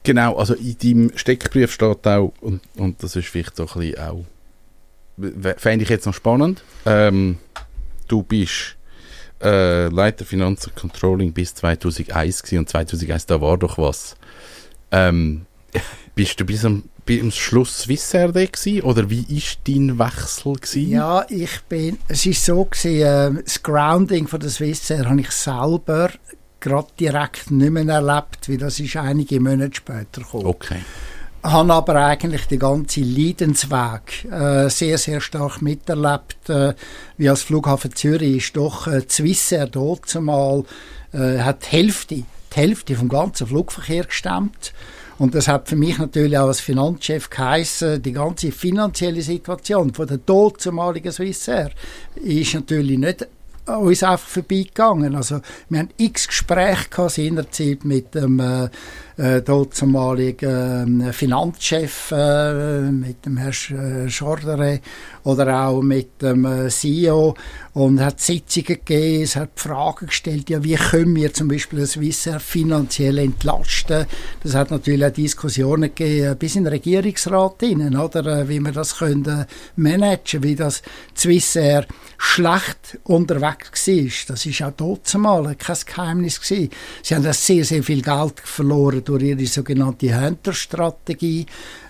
Genau, 0.04 0.38
also 0.38 0.54
in 0.54 0.78
deinem 0.78 1.18
Steckbrief 1.18 1.72
steht 1.72 2.06
auch, 2.06 2.34
und, 2.42 2.62
und 2.76 3.02
das 3.02 3.16
ist 3.16 3.28
vielleicht 3.28 3.56
so 3.56 3.68
ein 3.68 3.80
bisschen 3.80 4.00
auch, 4.00 4.26
fände 5.58 5.84
ich 5.84 5.90
jetzt 5.90 6.06
noch 6.06 6.14
spannend, 6.14 6.64
ähm, 6.86 7.38
du 8.08 8.22
bist 8.22 8.76
äh, 9.42 9.88
Leiter 9.88 10.26
Finanzen 10.26 10.74
Controlling 10.76 11.34
bis 11.34 11.56
2001 11.56 12.44
gewesen, 12.44 12.60
und 12.60 12.70
2001, 12.70 13.26
da 13.26 13.42
war 13.42 13.58
doch 13.58 13.78
was. 13.78 14.16
Ähm, 14.92 15.46
bist 16.16 16.40
du 16.40 16.46
bis 16.46 16.64
am 16.66 16.84
am 17.10 17.32
Schluss 17.32 17.82
Swissair 17.82 18.32
gewesen, 18.32 18.82
oder 18.82 19.10
wie 19.10 19.26
ist 19.30 19.60
dein 19.68 19.98
Wechsel 20.00 20.54
gewesen? 20.54 20.90
Ja, 20.90 21.26
ich 21.30 21.62
bin, 21.70 21.98
es 22.08 22.26
ist 22.26 22.44
so 22.44 22.66
gewesen, 22.66 23.38
äh, 23.38 23.44
das 23.44 23.62
Grounding 23.62 24.28
von 24.28 24.40
der 24.40 24.50
Swissair 24.50 25.10
habe 25.10 25.22
ich 25.22 25.32
selber 25.32 26.10
gerade 26.60 26.88
direkt 27.00 27.52
nicht 27.52 27.72
mehr 27.72 27.88
erlebt, 27.88 28.50
weil 28.50 28.58
das 28.58 28.80
ist 28.80 28.96
einige 28.98 29.40
Monate 29.40 29.76
später 29.76 30.22
gekommen. 30.22 30.48
Okay. 30.48 30.80
Habe 31.44 31.74
aber 31.74 31.96
eigentlich 31.96 32.48
den 32.48 32.58
ganzen 32.58 33.04
Leidensweg 33.04 34.26
äh, 34.32 34.68
sehr, 34.70 34.98
sehr 34.98 35.22
stark 35.22 35.62
miterlebt. 35.62 36.50
Äh, 36.50 36.74
wie 37.18 37.30
als 37.30 37.44
Flughafen 37.44 37.94
Zürich 37.94 38.38
ist 38.38 38.58
doch 38.58 38.88
äh, 38.88 39.04
Swissair 39.08 39.68
dort 39.68 40.08
zumal, 40.08 40.64
äh, 41.14 41.38
hat 41.40 41.68
die 41.68 41.78
Hälfte, 41.78 42.16
die 42.16 42.26
Hälfte 42.56 42.96
vom 42.96 43.10
ganzen 43.10 43.46
Flugverkehr 43.46 44.06
gestemmt. 44.06 44.74
Und 45.18 45.34
das 45.34 45.48
hat 45.48 45.70
für 45.70 45.76
mich 45.76 45.98
natürlich 45.98 46.38
auch 46.38 46.48
als 46.48 46.60
Finanzchef 46.60 47.30
geheissen, 47.30 48.02
die 48.02 48.12
ganze 48.12 48.52
finanzielle 48.52 49.22
Situation 49.22 49.94
von 49.94 50.08
der 50.08 50.18
damaligen 50.18 51.12
Swissair 51.12 51.72
ist 52.16 52.54
natürlich 52.54 52.98
nicht 52.98 53.28
uns 53.66 54.04
einfach 54.04 54.28
vorbeigegangen. 54.28 55.16
Also, 55.16 55.42
wir 55.70 55.80
haben 55.80 55.90
x 55.98 56.28
Gespräche 56.28 56.90
gehabt 56.90 57.12
seinerzeit 57.12 57.84
mit 57.84 58.14
dem 58.14 58.40
äh, 58.40 58.70
äh, 59.18 59.42
damaligen 59.42 61.02
äh, 61.02 61.14
Finanzchef, 61.14 62.12
äh, 62.12 62.82
mit 62.92 63.26
dem 63.26 63.38
Herrn 63.38 64.10
Schordere 64.10 64.82
oder 65.24 65.68
auch 65.68 65.82
mit 65.82 66.22
dem 66.22 66.46
äh, 66.46 66.70
CEO 66.70 67.36
und 67.74 68.00
hat 68.00 68.22
Sitzungen 68.22 68.80
gegeben, 68.86 69.24
es 69.24 69.36
hat 69.36 69.52
Fragen 69.56 70.08
gestellt, 70.08 70.50
ja, 70.50 70.64
wie 70.64 70.76
können 70.76 71.16
wir 71.16 71.34
zum 71.34 71.48
Beispiel 71.48 71.80
das 71.80 71.94
Swissair 71.94 72.40
finanziell 72.40 73.18
entlasten? 73.18 74.06
Das 74.44 74.54
hat 74.54 74.72
natürlich 74.72 75.06
auch 75.06 75.12
Diskussionen 75.12 75.94
gegeben, 75.96 76.32
äh, 76.32 76.36
bis 76.36 76.56
in 76.56 76.66
den 76.66 76.74
Regierungsrat 76.74 77.56
hinein, 77.62 77.98
oder, 77.98 78.26
äh, 78.26 78.50
wie 78.50 78.60
wir 78.60 78.72
das 78.72 78.98
können 78.98 79.46
managen, 79.76 80.44
wie 80.44 80.56
das 80.56 80.84
Swissair 81.16 81.86
schlecht 82.18 83.00
unterwegs 83.04 83.88
war. 83.88 84.12
Das 84.28 84.46
ist 84.46 84.62
auch 84.62 84.74
dort 84.76 85.14
mal 85.16 85.56
kein 85.56 85.78
Geheimnis 85.86 86.40
gewesen. 86.40 86.70
Sie 87.02 87.16
haben 87.16 87.34
sehr, 87.34 87.66
sehr 87.66 87.84
viel 87.84 88.02
Geld 88.02 88.40
verloren 88.42 89.04
durch 89.06 89.24
ihre 89.24 89.46
sogenannte 89.46 90.20
Hunter-Strategie. 90.20 91.46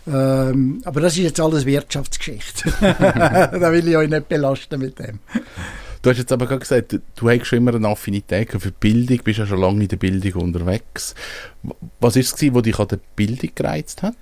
Ähm, 0.08 0.82
aber 0.86 1.02
das 1.02 1.14
ist 1.14 1.24
jetzt 1.24 1.40
alles 1.40 1.66
Wirtschaftsgeschichte. 1.66 2.72
da 2.82 3.72
will 3.72 3.88
ich 3.88 3.98
euch 3.98 4.10
nicht 4.10 4.30
belasten 4.30 4.80
mit 4.80 5.00
dem. 5.00 5.20
Du 6.02 6.12
hast 6.12 6.20
jetzt 6.20 6.32
aber 6.32 6.46
gerade 6.46 6.60
gesagt, 6.60 6.92
du, 6.92 7.02
du 7.16 7.30
hast 7.30 7.48
schon 7.48 7.58
immer 7.58 7.74
eine 7.74 7.88
Affinität 7.88 8.52
für 8.52 8.72
Bildung, 8.72 9.22
bist 9.24 9.40
ja 9.40 9.48
schon 9.48 9.60
lange 9.60 9.82
in 9.82 9.88
der 9.88 9.98
Bildung 9.98 10.44
unterwegs. 10.44 11.16
Was 12.00 12.16
ist 12.16 12.40
es, 12.40 12.54
was 12.54 12.62
dich 12.62 12.78
an 12.78 12.88
der 12.90 13.00
Bildung 13.16 13.50
gereizt 13.56 14.04
hat? 14.04 14.16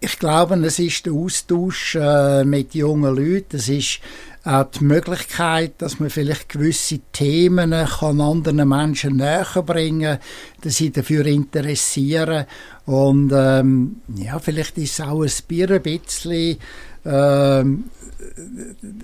Ich 0.00 0.18
glaube, 0.18 0.56
es 0.56 0.78
ist 0.78 1.06
der 1.06 1.14
Austausch 1.14 1.94
äh, 1.94 2.44
mit 2.44 2.74
jungen 2.74 3.16
Leuten. 3.16 3.56
Es 3.56 3.70
ist 3.70 4.00
auch 4.44 4.70
die 4.70 4.84
Möglichkeit, 4.84 5.74
dass 5.78 6.00
man 6.00 6.10
vielleicht 6.10 6.50
gewisse 6.50 7.00
Themen 7.12 7.72
kann 7.72 8.20
anderen 8.20 8.68
Menschen 8.68 9.16
näher 9.16 9.62
bringen 9.64 10.18
dass 10.60 10.76
sie 10.76 10.90
dafür 10.90 11.26
interessieren. 11.26 12.46
Und 12.86 13.32
ähm, 13.34 13.96
ja, 14.16 14.38
vielleicht 14.38 14.78
ist 14.78 14.98
es 14.98 15.00
auch 15.00 15.22
ein 15.22 15.30
Bier 15.48 15.70
ein 15.70 15.82
bisschen, 15.82 16.58
ähm, 17.04 17.84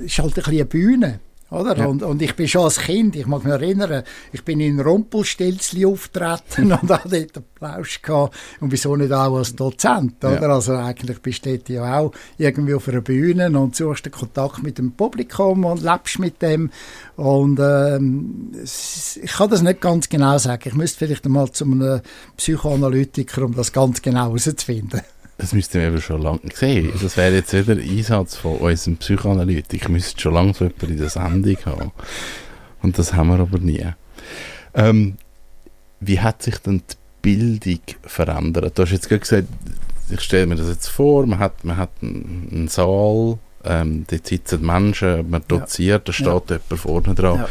ist 0.04 0.18
halt 0.18 0.28
ein 0.28 0.34
bisschen 0.34 0.52
eine 0.54 0.64
Bühne. 0.66 1.20
Oder? 1.50 1.76
Ja. 1.76 1.86
Und, 1.86 2.02
und 2.02 2.22
ich 2.22 2.36
bin 2.36 2.46
schon 2.46 2.62
als 2.64 2.78
Kind, 2.78 3.16
ich 3.16 3.26
mag 3.26 3.44
mich 3.44 3.52
erinnern, 3.52 4.04
ich 4.32 4.44
bin 4.44 4.60
in 4.60 4.80
Rumpelstilzli 4.80 5.84
auftreten 5.84 6.72
und 6.80 6.90
habe 6.90 7.08
dort 7.08 7.36
Applaus 7.36 8.00
gehabt. 8.00 8.36
Und 8.60 8.70
wieso 8.70 8.94
nicht 8.94 9.12
auch 9.12 9.36
als 9.36 9.56
Dozent, 9.56 10.24
oder? 10.24 10.40
Ja. 10.40 10.54
Also 10.54 10.74
eigentlich 10.74 11.20
bist 11.20 11.44
du 11.44 11.50
dort 11.50 11.68
ja 11.68 11.98
auch 11.98 12.12
irgendwie 12.38 12.74
auf 12.74 12.88
einer 12.88 13.00
Bühne 13.00 13.50
und 13.58 13.74
suchst 13.74 14.06
den 14.06 14.12
Kontakt 14.12 14.62
mit 14.62 14.78
dem 14.78 14.92
Publikum 14.92 15.64
und 15.64 15.82
lebst 15.82 16.20
mit 16.20 16.40
dem. 16.40 16.70
Und 17.16 17.58
ähm, 17.60 18.52
ich 18.62 19.32
kann 19.32 19.50
das 19.50 19.62
nicht 19.62 19.80
ganz 19.80 20.08
genau 20.08 20.38
sagen. 20.38 20.62
Ich 20.64 20.74
müsste 20.74 20.98
vielleicht 20.98 21.26
einmal 21.26 21.50
zu 21.50 21.64
einem 21.64 22.00
Psychoanalytiker, 22.36 23.42
um 23.42 23.54
das 23.54 23.72
ganz 23.72 24.00
genau 24.00 24.26
herauszufinden. 24.26 25.00
Das 25.40 25.54
müssten 25.54 25.80
wir 25.80 25.88
eben 25.88 26.00
schon 26.00 26.20
lange 26.20 26.40
sehen. 26.52 26.92
Das 27.00 27.16
wäre 27.16 27.34
jetzt 27.34 27.52
wieder 27.52 27.72
ein 27.72 27.80
Einsatz 27.80 28.36
von 28.36 28.58
unserem 28.58 28.98
Psychoanalytiker. 28.98 29.84
Ich 29.84 29.88
müsste 29.88 30.20
schon 30.20 30.34
lange 30.34 30.52
so 30.52 30.64
jemanden 30.64 30.90
in 30.90 30.98
der 30.98 31.08
Sendung 31.08 31.56
haben. 31.64 31.92
Und 32.82 32.98
das 32.98 33.14
haben 33.14 33.28
wir 33.28 33.40
aber 33.40 33.58
nie. 33.58 33.86
Ähm, 34.74 35.16
wie 36.00 36.20
hat 36.20 36.42
sich 36.42 36.58
denn 36.58 36.82
die 36.90 36.96
Bildung 37.22 37.80
verändert? 38.02 38.78
Du 38.78 38.82
hast 38.82 38.92
jetzt 38.92 39.08
gerade 39.08 39.20
gesagt, 39.20 39.48
ich 40.10 40.20
stelle 40.20 40.46
mir 40.46 40.56
das 40.56 40.68
jetzt 40.68 40.88
vor, 40.88 41.26
man 41.26 41.38
hat, 41.38 41.64
man 41.64 41.76
hat 41.76 41.90
einen, 42.02 42.68
Saal, 42.68 43.38
ähm, 43.64 44.04
dort 44.10 44.26
sitzen 44.26 44.64
Menschen, 44.64 45.30
man 45.30 45.42
doziert, 45.46 46.08
da 46.08 46.12
steht 46.12 46.26
ja. 46.26 46.32
jemand 46.32 46.80
vorne 46.80 47.14
dran. 47.14 47.36
Ja. 47.38 47.48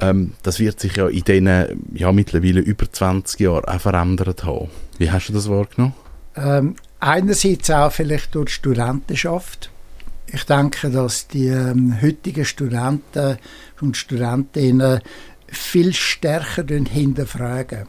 Ähm, 0.00 0.32
das 0.42 0.60
wird 0.60 0.80
sich 0.80 0.96
ja 0.96 1.08
in 1.08 1.24
diesen 1.24 1.88
ja, 1.94 2.12
mittlerweile 2.12 2.60
über 2.60 2.90
20 2.90 3.40
Jahren 3.40 3.64
auch 3.64 3.80
verändert 3.80 4.44
haben. 4.44 4.70
Wie 4.98 5.10
hast 5.10 5.28
du 5.28 5.32
das 5.32 5.48
wahrgenommen? 5.48 5.94
Ähm, 6.36 6.76
einerseits 7.00 7.70
auch 7.70 7.92
vielleicht 7.92 8.34
durch 8.34 8.46
die 8.46 8.52
Studentenschaft. 8.52 9.70
Ich 10.26 10.44
denke, 10.44 10.90
dass 10.90 11.26
die 11.26 11.48
ähm, 11.48 12.00
heutigen 12.02 12.44
Studenten 12.44 13.38
und 13.80 13.96
Studentinnen 13.96 15.00
viel 15.46 15.94
stärker 15.94 16.64
hinterfragen. 16.66 17.86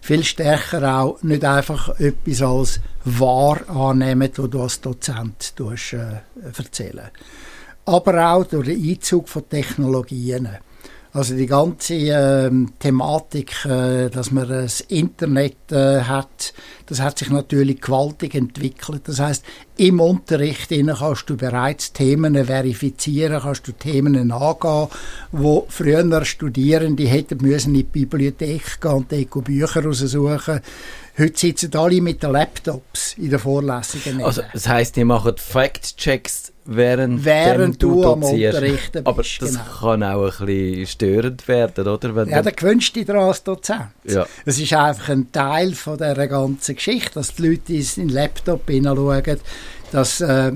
Viel 0.00 0.22
stärker 0.24 1.00
auch 1.00 1.22
nicht 1.22 1.44
einfach 1.44 1.98
etwas 1.98 2.42
als 2.42 2.80
wahr 3.04 3.68
annehmen, 3.68 4.30
was 4.36 4.50
du 4.50 4.62
als 4.62 4.80
Dozent 4.80 5.56
tust, 5.56 5.94
äh, 5.94 6.20
erzählen. 6.56 7.08
Aber 7.86 8.32
auch 8.32 8.44
durch 8.44 8.66
den 8.66 8.90
Einzug 8.90 9.28
von 9.28 9.48
Technologien. 9.48 10.48
Also 11.18 11.34
die 11.34 11.46
ganze 11.46 11.94
äh, 11.94 12.48
Thematik, 12.78 13.64
äh, 13.64 14.08
dass 14.08 14.30
man 14.30 14.48
das 14.48 14.82
Internet 14.82 15.72
äh, 15.72 16.02
hat, 16.02 16.54
das 16.86 17.00
hat 17.00 17.18
sich 17.18 17.28
natürlich 17.28 17.80
gewaltig 17.80 18.36
entwickelt. 18.36 19.02
Das 19.08 19.18
heißt, 19.18 19.44
im 19.78 19.98
Unterricht 19.98 20.70
kannst 20.70 21.28
du 21.28 21.36
bereits 21.36 21.92
Themen 21.92 22.44
verifizieren, 22.44 23.42
kannst 23.42 23.66
du 23.66 23.72
Themen 23.72 24.30
angehen, 24.30 24.88
wo 25.32 25.66
früher 25.68 26.24
Studierende 26.24 27.08
hätten 27.08 27.38
müssen 27.42 27.70
in 27.70 27.78
die 27.78 27.82
Bibliothek 27.82 28.80
gehen 28.80 28.92
und 28.92 29.10
dort 29.10 29.44
Bücher 29.44 29.84
raussuchen. 29.84 30.60
Heute 31.18 31.36
sitzen 31.36 31.74
alle 31.74 32.00
mit 32.00 32.22
den 32.22 32.30
Laptops 32.30 33.14
in 33.14 33.30
den 33.30 33.40
Vorlesungen. 33.40 34.22
Also 34.22 34.42
das 34.52 34.68
heißt, 34.68 34.94
die 34.94 35.02
machen 35.02 35.34
Fact-Checks 35.36 36.52
während, 36.68 37.24
während 37.24 37.82
du, 37.82 38.04
am. 38.04 38.22
Unterrichten 38.22 39.04
bist. 39.04 39.06
Aber 39.06 39.22
das 39.22 39.38
genau. 39.38 39.60
kann 39.80 40.02
auch 40.02 40.40
ein 40.40 40.46
bisschen 40.46 40.86
störend 40.86 41.48
werden, 41.48 41.88
oder? 41.88 42.14
Wenn 42.14 42.28
Ja, 42.28 42.36
dann- 42.36 42.44
dann 42.44 42.56
gewünscht 42.56 42.94
dich 42.94 43.06
daran 43.06 43.24
als 43.24 43.42
Dozent. 43.42 43.88
Ja. 44.04 44.26
Es 44.44 44.58
ist 44.58 44.72
einfach 44.74 45.08
ein 45.08 45.32
Teil 45.32 45.74
von 45.74 45.96
dieser 45.96 46.28
ganzen 46.28 46.74
Geschichte, 46.76 47.14
dass 47.14 47.34
die 47.34 47.48
Leute 47.48 47.72
in 47.72 47.84
den 47.96 48.08
Laptop 48.10 48.68
hineinschauen. 48.68 49.40
Das 49.90 50.20
äh, 50.20 50.52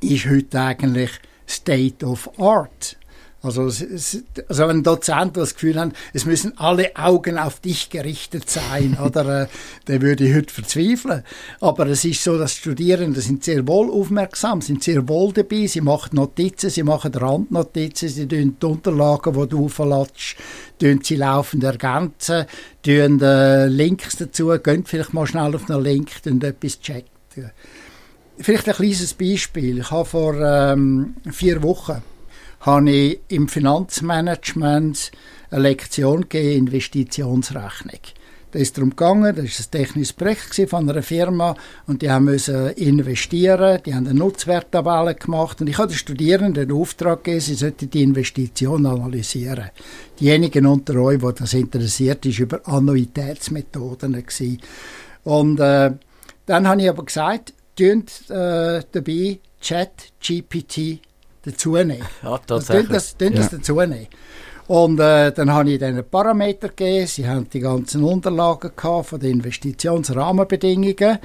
ist 0.00 0.26
heute 0.26 0.60
eigentlich 0.60 1.10
State 1.48 2.06
of 2.06 2.30
Art. 2.38 2.96
Also, 3.44 3.64
also 3.64 4.22
wenn 4.68 4.78
ein 4.78 4.82
Dozent 4.82 5.36
das 5.36 5.52
Gefühl 5.52 5.78
hat, 5.78 5.92
es 6.14 6.24
müssen 6.24 6.56
alle 6.56 6.96
Augen 6.96 7.36
auf 7.36 7.60
dich 7.60 7.90
gerichtet 7.90 8.48
sein, 8.48 8.96
oder, 9.04 9.42
äh, 9.42 9.46
der 9.86 10.00
würde 10.00 10.24
ich 10.24 10.34
heute 10.34 10.52
verzweifeln. 10.52 11.22
Aber 11.60 11.86
es 11.86 12.04
ist 12.06 12.24
so, 12.24 12.38
dass 12.38 12.54
Studierende 12.54 13.20
sind 13.20 13.44
sehr 13.44 13.68
wohl 13.68 13.90
aufmerksam, 13.90 14.62
sind 14.62 14.82
sehr 14.82 15.06
wohl 15.08 15.32
dabei, 15.32 15.66
sie 15.66 15.82
machen 15.82 16.16
Notizen, 16.16 16.70
sie 16.70 16.82
machen 16.82 17.12
Randnotizen, 17.14 18.08
sie 18.08 18.26
tun 18.26 18.56
die 18.60 18.66
Unterlagen, 18.66 19.34
die 19.34 19.48
du 19.48 19.66
aufladest, 19.66 20.36
tun 20.80 21.00
sie 21.02 21.16
laufend 21.16 21.64
ergänzen, 21.64 22.46
tun 22.82 23.20
äh, 23.20 23.66
Links 23.66 24.16
dazu, 24.16 24.56
gehen 24.62 24.84
vielleicht 24.86 25.12
mal 25.12 25.26
schnell 25.26 25.54
auf 25.54 25.68
einen 25.68 25.84
Link, 25.84 26.22
tun 26.22 26.40
etwas 26.40 26.80
checken. 26.80 27.10
Vielleicht 28.38 28.68
ein 28.68 28.74
kleines 28.74 29.14
Beispiel. 29.14 29.78
Ich 29.78 29.90
habe 29.90 30.04
vor 30.04 30.34
ähm, 30.40 31.14
vier 31.30 31.62
Wochen 31.62 32.02
habe 32.64 32.90
ich 32.90 33.20
im 33.28 33.48
Finanzmanagement 33.48 35.12
eine 35.50 35.62
Lektion 35.62 36.22
gegeben, 36.22 36.66
Investitionsrechnung. 36.66 38.00
Da 38.52 38.60
ist 38.60 38.76
darum 38.76 38.90
gegangen, 38.90 39.34
das 39.34 39.44
war 39.44 39.66
ein 39.66 39.70
technisches 39.72 40.12
Projekt 40.12 40.70
von 40.70 40.88
einer 40.88 41.02
Firma 41.02 41.56
und 41.88 42.02
die 42.02 42.10
haben 42.10 42.26
müssen 42.26 42.70
investieren, 42.70 43.80
die 43.84 43.92
haben 43.92 44.06
eine 44.06 44.16
Nutzwerttabelle 44.16 45.16
gemacht 45.16 45.60
und 45.60 45.66
ich 45.66 45.76
habe 45.76 45.88
den 45.88 45.98
Studierenden 45.98 46.68
den 46.68 46.76
Auftrag 46.76 47.24
gegeben, 47.24 47.40
sie 47.40 47.54
sollten 47.54 47.90
die 47.90 48.02
Investition 48.02 48.86
analysieren. 48.86 49.70
Diejenigen 50.20 50.66
unter 50.66 50.94
euch, 51.00 51.18
die 51.18 51.34
das 51.36 51.52
interessiert, 51.52 52.24
ist 52.26 52.38
über 52.38 52.60
Annuitätsmethoden 52.64 54.12
gewesen. 54.12 54.60
Und 55.24 55.58
äh, 55.58 55.90
dann 56.46 56.68
habe 56.68 56.80
ich 56.80 56.88
aber 56.88 57.04
gesagt, 57.04 57.54
tönt 57.74 58.30
äh, 58.30 58.82
dabei 58.92 59.40
Chat 59.60 60.12
GPT 60.20 61.00
dazu 61.44 61.74
nehmen. 61.76 61.98
Ja, 62.22 62.32
Also, 62.32 62.42
tatsächlich. 62.46 62.88
das, 62.88 63.16
Ja. 63.20 63.30
das 63.30 63.50
dazu 63.50 63.74
nehmen. 63.80 64.06
Und 64.66 64.98
äh, 64.98 65.30
dann 65.32 65.52
habe 65.52 65.70
ich 65.70 65.80
ihnen 65.80 66.02
Parameter 66.10 66.68
gegeben. 66.68 67.06
Sie 67.06 67.28
haben 67.28 67.48
die 67.50 67.60
ganzen 67.60 68.02
Unterlagen 68.02 68.70
gehabt 68.74 69.08
von 69.08 69.20
den 69.20 69.32
Investitionsrahmenbedingungen. 69.32 71.18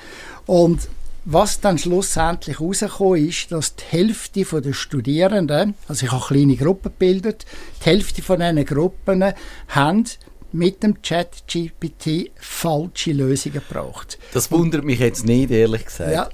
Und 0.46 0.90
was 1.26 1.60
dann 1.62 1.78
schlussendlich 1.78 2.60
rausgekommen 2.60 3.28
ist, 3.28 3.52
dass 3.52 3.76
die 3.76 3.84
Hälfte 3.90 4.46
von 4.46 4.64
der 4.64 4.74
Studierenden, 4.74 5.76
also 5.88 6.06
ich 6.06 6.12
habe 6.12 6.26
kleine 6.26 6.56
Gruppen 6.56 6.92
gebildet, 6.92 7.46
die 7.82 7.86
Hälfte 7.86 8.22
von 8.22 8.40
diesen 8.40 8.66
Gruppen 8.66 9.24
haben 9.68 10.06
mit 10.52 10.84
dem 10.84 11.02
Chat 11.02 11.44
GPT 11.48 12.32
falsche 12.36 13.12
Lösungen 13.12 13.62
gebraucht. 13.68 14.18
Das 14.34 14.52
wundert 14.52 14.84
mich 14.84 15.00
jetzt 15.00 15.26
nicht, 15.26 15.52
ehrlich 15.52 15.86
gesagt. 15.86 16.12
Ja. 16.12 16.30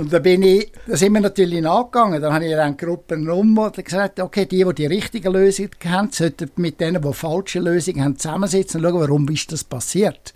Und 0.00 0.10
da 0.10 0.18
bin 0.18 0.42
ich, 0.42 0.72
da 0.86 0.96
sind 0.96 1.12
wir 1.12 1.20
natürlich 1.20 1.60
nachgegangen. 1.60 2.22
Dann 2.22 2.32
habe 2.32 2.46
ich 2.46 2.52
dann 2.52 2.74
Gruppennummer 2.74 3.66
und 3.66 3.84
gesagt, 3.84 4.18
okay, 4.18 4.46
die, 4.46 4.64
die 4.64 4.74
die 4.74 4.86
richtige 4.86 5.28
Lösung 5.28 5.68
haben, 5.84 6.10
sollten 6.10 6.50
mit 6.56 6.80
denen, 6.80 7.02
die 7.02 7.12
falsche 7.12 7.60
Lösungen 7.60 8.02
haben, 8.02 8.16
zusammensitzen 8.16 8.82
und 8.82 8.90
schauen, 8.90 9.00
warum 9.00 9.28
ist 9.28 9.52
das 9.52 9.62
passiert. 9.62 10.32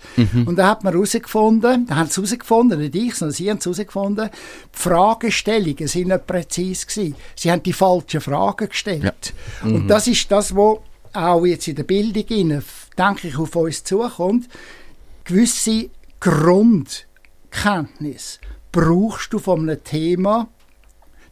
Und 0.47 0.57
da 0.57 0.69
hat 0.69 0.85
man 0.85 0.93
herausgefunden, 0.93 1.87
da 1.87 1.97
haben 1.97 2.11
sie 2.11 2.17
herausgefunden, 2.17 2.79
nicht 2.79 2.95
ich, 2.95 3.15
sondern 3.15 3.35
sie 3.35 3.49
haben 3.49 3.57
es 3.57 3.65
herausgefunden, 3.65 4.29
die 4.31 4.79
Fragestellungen 4.79 5.89
sind 5.89 6.09
nicht 6.09 6.27
präzise 6.27 6.87
gewesen. 6.87 7.17
Sie 7.35 7.51
haben 7.51 7.63
die 7.63 7.73
falschen 7.73 8.21
Fragen 8.21 8.69
gestellt. 8.69 9.33
Und 9.63 9.89
das 9.89 10.07
ist 10.07 10.31
das, 10.31 10.55
was 10.55 10.81
auch 11.15 11.47
jetzt 11.47 11.69
in 11.69 11.77
der 11.77 11.85
Bildung, 11.85 12.27
denke 12.27 13.29
ich, 13.29 13.39
auf 13.39 13.57
uns 13.57 13.85
zukommt. 13.85 14.49
Gewisse 15.25 15.89
Grundkenntnisse 16.21 18.41
brauchst 18.73 19.33
du 19.33 19.39
von 19.39 19.61
einem 19.61 19.83
Thema, 19.85 20.49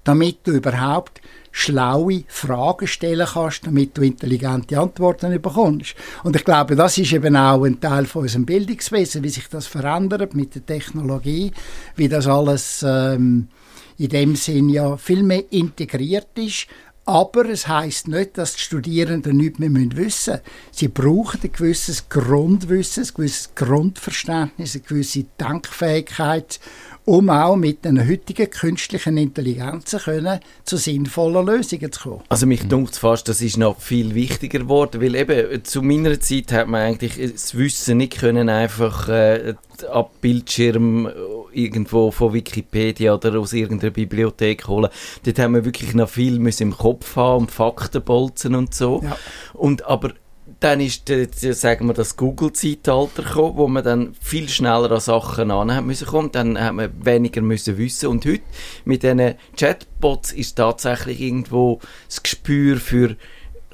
damit 0.04 0.38
du 0.44 0.52
überhaupt 0.52 1.20
schlaue 1.50 2.24
Fragen 2.28 2.86
stellen 2.86 3.26
kannst, 3.30 3.66
damit 3.66 3.96
du 3.96 4.02
intelligente 4.02 4.78
Antworten 4.78 5.40
bekommst. 5.40 5.94
Und 6.24 6.34
ich 6.34 6.44
glaube, 6.44 6.76
das 6.76 6.98
ist 6.98 7.12
eben 7.12 7.36
auch 7.36 7.64
ein 7.64 7.80
Teil 7.80 8.06
von 8.06 8.22
unserem 8.22 8.46
Bildungswesen, 8.46 9.22
wie 9.22 9.28
sich 9.28 9.48
das 9.48 9.66
verändert 9.66 10.34
mit 10.34 10.54
der 10.54 10.64
Technologie, 10.64 11.52
wie 11.96 12.08
das 12.08 12.26
alles 12.26 12.82
ähm, 12.86 13.48
in 13.98 14.08
dem 14.08 14.34
Sinn 14.34 14.70
ja 14.70 14.96
viel 14.96 15.22
mehr 15.22 15.52
integriert 15.52 16.30
ist. 16.36 16.68
Aber 17.12 17.44
es 17.44 17.68
heißt 17.68 18.08
nicht, 18.08 18.38
dass 18.38 18.54
die 18.54 18.60
Studierenden 18.60 19.36
nichts 19.36 19.58
mehr 19.58 19.70
wissen 19.70 19.90
müssen. 19.94 20.40
Sie 20.70 20.88
brauchen 20.88 21.40
ein 21.42 21.52
gewisses 21.52 22.08
Grundwissen, 22.08 23.04
ein 23.04 23.14
gewisses 23.14 23.54
Grundverständnis, 23.54 24.74
eine 24.74 24.82
gewisse 24.82 25.26
Denkfähigkeit, 25.38 26.58
um 27.04 27.30
auch 27.30 27.56
mit 27.56 27.84
den 27.84 28.08
heutigen 28.08 28.48
künstlichen 28.48 29.16
Intelligenzen 29.16 29.98
können, 29.98 30.40
zu 30.64 30.76
sinnvollen 30.76 31.46
Lösungen 31.46 31.90
zu 31.90 32.00
kommen. 32.00 32.20
Also 32.28 32.46
mich 32.46 32.68
dunkt 32.68 32.96
fast, 32.96 33.28
das 33.28 33.42
ist 33.42 33.56
noch 33.56 33.80
viel 33.80 34.14
wichtiger 34.14 34.60
geworden, 34.60 35.00
weil 35.00 35.14
eben 35.14 35.64
zu 35.64 35.82
meiner 35.82 36.20
Zeit 36.20 36.52
hat 36.52 36.68
man 36.68 36.82
eigentlich 36.82 37.32
das 37.32 37.56
Wissen 37.56 37.98
nicht 37.98 38.18
können 38.18 38.48
einfach 38.48 39.08
äh, 39.08 39.54
ab 39.90 40.12
Bildschirm 40.20 41.06
äh, 41.06 41.10
irgendwo 41.52 42.10
von 42.10 42.32
Wikipedia 42.32 43.14
oder 43.14 43.38
aus 43.38 43.52
irgendeiner 43.52 43.90
Bibliothek 43.90 44.68
holen. 44.68 44.90
Dort 45.24 45.38
haben 45.38 45.54
wir 45.54 45.64
wirklich 45.64 45.94
noch 45.94 46.08
viel 46.08 46.38
müssen 46.38 46.64
im 46.64 46.76
Kopf 46.76 47.16
haben 47.16 47.42
und 47.42 47.50
Faktenbolzen 47.50 48.54
und 48.54 48.74
so. 48.74 49.00
Ja. 49.02 49.16
Und 49.54 49.84
aber 49.86 50.12
dann 50.62 50.80
ist, 50.80 51.10
äh, 51.10 51.28
sagen 51.52 51.86
wir, 51.86 51.94
das 51.94 52.16
Google-Zeitalter 52.16 53.22
gekommen, 53.22 53.56
wo 53.56 53.68
man 53.68 53.82
dann 53.82 54.14
viel 54.20 54.48
schneller 54.48 54.90
an 54.92 55.00
Sachen 55.00 55.50
an 55.50 55.74
hat 55.74 55.84
müssen 55.84 56.06
kommen. 56.06 56.30
Dann 56.30 56.58
hat 56.58 56.74
man 56.74 56.92
weniger 57.04 57.40
müssen 57.40 57.78
wissen. 57.78 58.08
Und 58.08 58.24
heute 58.24 58.42
mit 58.84 59.02
diesen 59.02 59.34
Chatbots 59.56 60.32
ist 60.32 60.54
tatsächlich 60.54 61.20
irgendwo 61.20 61.80
das 62.06 62.22
Gespür 62.22 62.76
für 62.76 63.16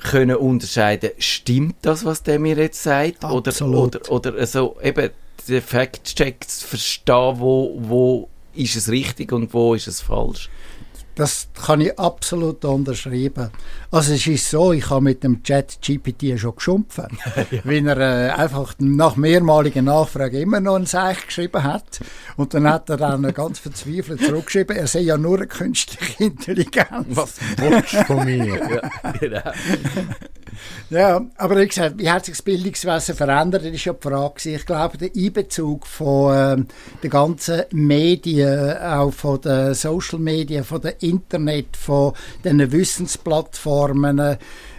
können 0.00 0.36
unterscheiden, 0.36 1.10
stimmt 1.18 1.76
das, 1.82 2.04
was 2.04 2.22
der 2.22 2.38
mir 2.38 2.56
jetzt 2.56 2.82
sagt? 2.82 3.24
Oder, 3.24 3.48
Absolut. 3.48 4.08
oder, 4.10 4.30
oder 4.30 4.46
so 4.46 4.76
eben 4.82 5.10
den 5.48 5.62
Fact-Check 5.62 6.48
zu 6.48 6.66
verstehen, 6.66 7.34
wo, 7.38 7.76
wo 7.80 8.28
ist 8.54 8.76
es 8.76 8.88
richtig 8.88 9.32
und 9.32 9.52
wo 9.52 9.74
ist 9.74 9.88
es 9.88 10.00
falsch. 10.00 10.48
Das 11.18 11.48
kann 11.66 11.80
ich 11.80 11.98
absolut 11.98 12.64
unterschreiben. 12.64 13.50
Also 13.90 14.14
es 14.14 14.24
ist 14.24 14.48
so, 14.48 14.72
ich 14.72 14.88
habe 14.88 15.00
mit 15.00 15.24
dem 15.24 15.42
Chat 15.42 15.80
GPT 15.82 16.38
schon 16.38 16.54
geschumpfen, 16.54 17.08
weil 17.64 17.88
er 17.88 17.96
äh, 17.98 18.30
einfach 18.30 18.74
nach 18.78 19.16
mehrmaligen 19.16 19.86
Nachfragen 19.86 20.40
immer 20.40 20.60
noch 20.60 20.76
ein 20.76 20.86
Seich 20.86 21.26
geschrieben 21.26 21.64
hat. 21.64 21.98
Und 22.36 22.54
dann 22.54 22.70
hat 22.70 22.88
er 22.88 22.98
dann 22.98 23.34
ganz 23.34 23.58
verzweifelt 23.58 24.22
zurückgeschrieben, 24.24 24.76
er 24.76 24.86
sei 24.86 25.00
ja 25.00 25.18
nur 25.18 25.38
eine 25.38 25.48
künstliche 25.48 26.22
Intelligenz. 26.22 27.06
Was 27.08 27.34
willst 27.56 27.94
du 27.94 28.04
von 28.04 28.24
mir? 28.24 28.38
Ja, 28.68 29.12
genau. 29.18 29.52
Ja, 30.90 31.26
aber 31.36 31.60
wie 31.60 31.66
gesagt, 31.66 31.98
wie 31.98 32.10
hat 32.10 32.24
sich 32.24 32.34
das 32.34 32.42
Bildungswesen 32.42 33.14
verändert, 33.14 33.64
das 33.64 33.72
ist 33.72 33.84
ja 33.84 33.92
die 33.92 34.08
Frage. 34.08 34.50
Ich 34.50 34.66
glaube, 34.66 34.98
der 34.98 35.10
Einbezug 35.14 35.86
von 35.86 36.34
ähm, 36.34 36.66
den 37.02 37.10
ganzen 37.10 37.62
Medien, 37.72 38.76
auch 38.78 39.12
von 39.12 39.40
den 39.40 39.74
Social 39.74 40.18
Medien, 40.18 40.64
von 40.64 40.80
dem 40.80 40.94
Internet, 41.08 41.76
von 41.76 42.12
den 42.44 42.70
Wissensplattformen, 42.70 44.18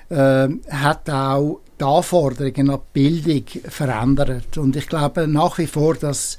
äh, 0.09 0.47
hat 0.69 1.09
auch 1.09 1.61
die 1.79 1.83
Anforderungen 1.83 2.69
an 2.69 2.79
die 2.95 3.09
Bildung 3.09 3.63
verändert. 3.69 4.57
Und 4.57 4.75
ich 4.75 4.87
glaube 4.87 5.27
nach 5.27 5.57
wie 5.57 5.67
vor, 5.67 5.95
dass 5.95 6.37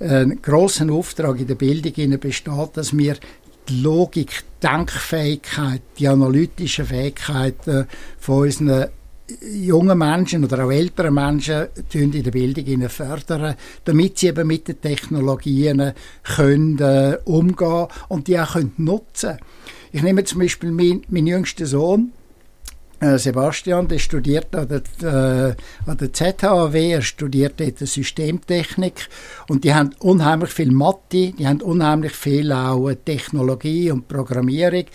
ein 0.00 0.40
grosser 0.40 0.90
Auftrag 0.90 1.40
in 1.40 1.46
der 1.46 1.56
Bildung 1.56 2.20
besteht, 2.20 2.76
dass 2.76 2.96
wir 2.96 3.16
die 3.68 3.80
Logik, 3.80 4.44
die 4.62 4.66
Denkfähigkeit, 4.66 5.82
die 5.98 6.08
analytischen 6.08 6.86
Fähigkeiten 6.86 7.86
von 8.18 8.44
unseren 8.44 8.86
jungen 9.52 9.98
Menschen 9.98 10.44
oder 10.44 10.64
auch 10.64 10.70
älteren 10.70 11.14
Menschen 11.14 11.66
in 11.92 12.10
der 12.10 12.30
Bildung 12.30 12.88
fördern, 12.88 13.54
damit 13.84 14.18
sie 14.18 14.28
eben 14.28 14.46
mit 14.46 14.68
den 14.68 14.80
Technologien 14.80 15.92
können, 16.22 16.78
äh, 16.78 17.18
umgehen 17.24 17.86
und 18.08 18.28
die 18.28 18.38
auch 18.38 18.52
können 18.52 18.72
nutzen. 18.78 19.38
Ich 19.92 20.02
nehme 20.02 20.24
zum 20.24 20.40
Beispiel 20.40 20.70
meinen 20.70 21.02
mein 21.08 21.26
jüngsten 21.26 21.66
Sohn, 21.66 22.12
Sebastian, 23.00 23.86
der 23.86 23.98
studiert 23.98 24.54
an 24.56 24.68
der, 24.68 24.82
äh, 25.02 25.54
an 25.86 25.96
der 25.96 26.12
ZHAW, 26.12 26.74
er 26.74 27.02
studiert 27.02 27.60
dort 27.60 27.78
Systemtechnik 27.78 29.08
und 29.48 29.62
die 29.62 29.72
haben 29.72 29.90
unheimlich 30.00 30.50
viel 30.50 30.72
Mathe, 30.72 31.32
die 31.32 31.46
haben 31.46 31.60
unheimlich 31.60 32.12
viel 32.12 32.50
auch 32.50 32.88
äh, 32.88 32.96
Technologie 32.96 33.92
und 33.92 34.08
Programmierung. 34.08 34.86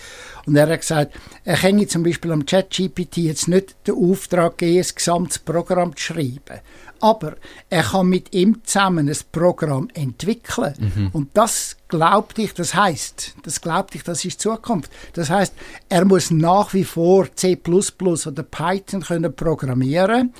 Und 0.44 0.56
er 0.56 0.68
hat 0.68 0.80
gesagt, 0.82 1.14
er 1.44 1.56
kann 1.56 1.88
zum 1.88 2.02
Beispiel 2.02 2.32
am 2.32 2.44
ChatGPT 2.44 3.16
jetzt 3.18 3.48
nicht 3.48 3.74
den 3.86 3.94
Auftrag 3.94 4.58
geben, 4.58 4.84
ein 4.86 4.94
gesamtes 4.94 5.38
Programm 5.38 5.96
zu 5.96 6.02
schreiben, 6.02 6.60
aber 7.00 7.36
er 7.70 7.82
kann 7.82 8.08
mit 8.08 8.34
ihm 8.34 8.60
zusammen 8.64 9.08
ein 9.08 9.16
Programm 9.32 9.88
entwickeln. 9.94 11.10
Und 11.12 11.30
das 11.34 11.76
glaubt 11.96 12.38
ich, 12.38 12.52
das 12.54 12.74
heißt, 12.74 13.36
das 13.44 13.60
glaubt 13.60 13.94
ich, 13.94 14.02
das 14.02 14.24
ist 14.24 14.40
Zukunft. 14.40 14.90
Das 15.12 15.30
heißt, 15.30 15.54
er 15.88 16.04
muss 16.04 16.30
nach 16.30 16.74
wie 16.74 16.84
vor 16.84 17.28
C++ 17.36 17.56
oder 17.64 18.42
Python 18.42 19.02
können 19.02 19.34
programmieren, 19.34 20.34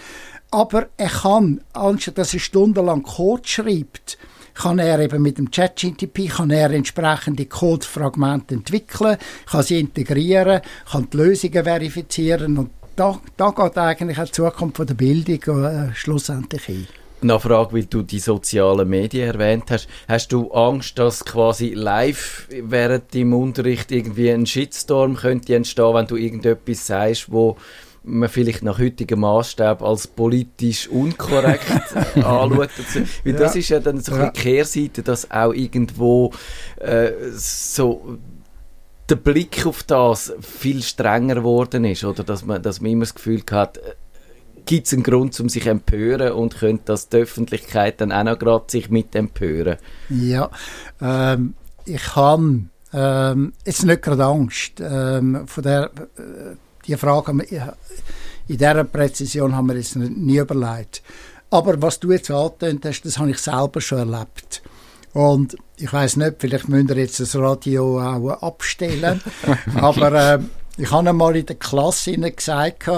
aber 0.50 0.88
er 0.96 1.08
kann, 1.08 1.60
anstatt 1.72 2.18
dass 2.18 2.34
er 2.34 2.40
stundenlang 2.40 3.04
Code 3.04 3.46
schreibt, 3.46 4.18
kann 4.54 4.78
er 4.78 4.98
eben 5.00 5.22
mit 5.22 5.38
dem 5.38 5.50
ChatGTP 5.50 6.28
kann 6.28 6.50
er 6.50 6.70
entsprechende 6.70 7.46
Codefragmente 7.46 8.54
entwickeln, 8.54 9.16
kann 9.46 9.62
sie 9.62 9.80
integrieren, 9.80 10.60
kann 10.90 11.08
die 11.12 11.16
Lösungen 11.16 11.64
verifizieren 11.64 12.58
und 12.58 12.70
da, 12.96 13.20
da 13.36 13.50
geht 13.50 13.78
eigentlich 13.78 14.18
die 14.18 14.30
Zukunft 14.32 14.76
von 14.76 14.86
der 14.86 14.94
Bildung 14.94 15.64
äh, 15.64 15.94
schlussendlich 15.94 16.64
hin. 16.64 16.86
Nachfrage, 17.26 17.72
weil 17.72 17.84
du 17.84 18.02
die 18.02 18.18
sozialen 18.18 18.88
Medien 18.88 19.28
erwähnt 19.28 19.70
hast. 19.70 19.88
Hast 20.08 20.32
du 20.32 20.50
Angst, 20.52 20.98
dass 20.98 21.24
quasi 21.24 21.74
live 21.74 22.48
während 22.50 23.12
dem 23.14 23.32
Unterricht 23.34 23.92
irgendwie 23.92 24.30
ein 24.30 24.46
Shitstorm 24.46 25.16
könnte 25.16 25.54
entstehen, 25.54 25.94
wenn 25.94 26.06
du 26.06 26.16
irgendetwas 26.16 26.86
sagst, 26.86 27.32
wo 27.32 27.56
man 28.04 28.28
vielleicht 28.28 28.62
nach 28.62 28.78
heutigem 28.78 29.20
Maßstab 29.20 29.82
als 29.82 30.06
politisch 30.06 30.88
unkorrekt 30.88 31.96
anschaut. 32.16 32.70
Weil 33.24 33.32
ja. 33.32 33.38
das 33.38 33.56
ist 33.56 33.70
ja 33.70 33.80
dann 33.80 34.00
so 34.00 34.12
ja. 34.12 34.24
eine 34.24 34.32
Kehrseite, 34.32 35.02
dass 35.02 35.30
auch 35.30 35.52
irgendwo 35.52 36.32
äh, 36.80 37.12
so 37.32 38.18
der 39.08 39.16
Blick 39.16 39.66
auf 39.66 39.82
das 39.82 40.32
viel 40.40 40.82
strenger 40.82 41.36
geworden 41.36 41.84
ist, 41.84 42.04
oder 42.04 42.24
dass 42.24 42.44
man, 42.44 42.62
dass 42.62 42.80
man 42.80 42.92
immer 42.92 43.04
das 43.04 43.14
Gefühl 43.14 43.42
hat, 43.50 43.78
äh, 43.78 43.94
gibt 44.66 44.86
es 44.86 44.92
einen 44.92 45.02
Grund, 45.02 45.38
um 45.40 45.48
sich 45.48 45.66
empören 45.66 46.32
und 46.32 46.56
könnte 46.56 46.84
das 46.86 47.08
die 47.08 47.18
Öffentlichkeit 47.18 48.00
dann 48.00 48.12
auch 48.12 48.24
noch 48.24 48.38
gerade 48.38 48.64
sich 48.68 48.90
mit 48.90 49.14
empören? 49.14 49.76
Ja, 50.08 50.50
ähm, 51.00 51.54
ich 51.84 52.16
habe 52.16 52.64
ähm, 52.92 53.52
jetzt 53.64 53.84
nicht 53.84 54.02
gerade 54.02 54.24
Angst. 54.24 54.80
Ähm, 54.80 55.46
von 55.46 55.62
der, 55.62 55.84
äh, 56.16 56.56
die 56.86 56.96
Frage 56.96 57.32
in 57.32 58.58
dieser 58.58 58.84
Präzision 58.84 59.56
haben 59.56 59.68
wir 59.68 59.76
jetzt 59.76 59.96
nie 59.96 60.38
überlegt. 60.38 61.02
Aber 61.50 61.80
was 61.80 62.00
du 62.00 62.12
jetzt 62.12 62.30
angetönt 62.30 62.84
hast, 62.84 63.02
das 63.02 63.18
habe 63.18 63.30
ich 63.30 63.38
selber 63.38 63.80
schon 63.80 63.98
erlebt. 63.98 64.62
Und 65.12 65.56
ich 65.76 65.92
weiß 65.92 66.16
nicht, 66.16 66.36
vielleicht 66.38 66.68
müsst 66.68 66.90
ihr 66.90 66.96
jetzt 66.96 67.20
das 67.20 67.36
Radio 67.36 68.00
auch 68.00 68.42
abstellen. 68.42 69.20
aber 69.76 70.34
äh, 70.34 70.38
ich 70.76 70.90
habe 70.90 71.08
einmal 71.08 71.36
in 71.36 71.46
der 71.46 71.56
Klasse 71.56 72.16
gesagt, 72.16 72.88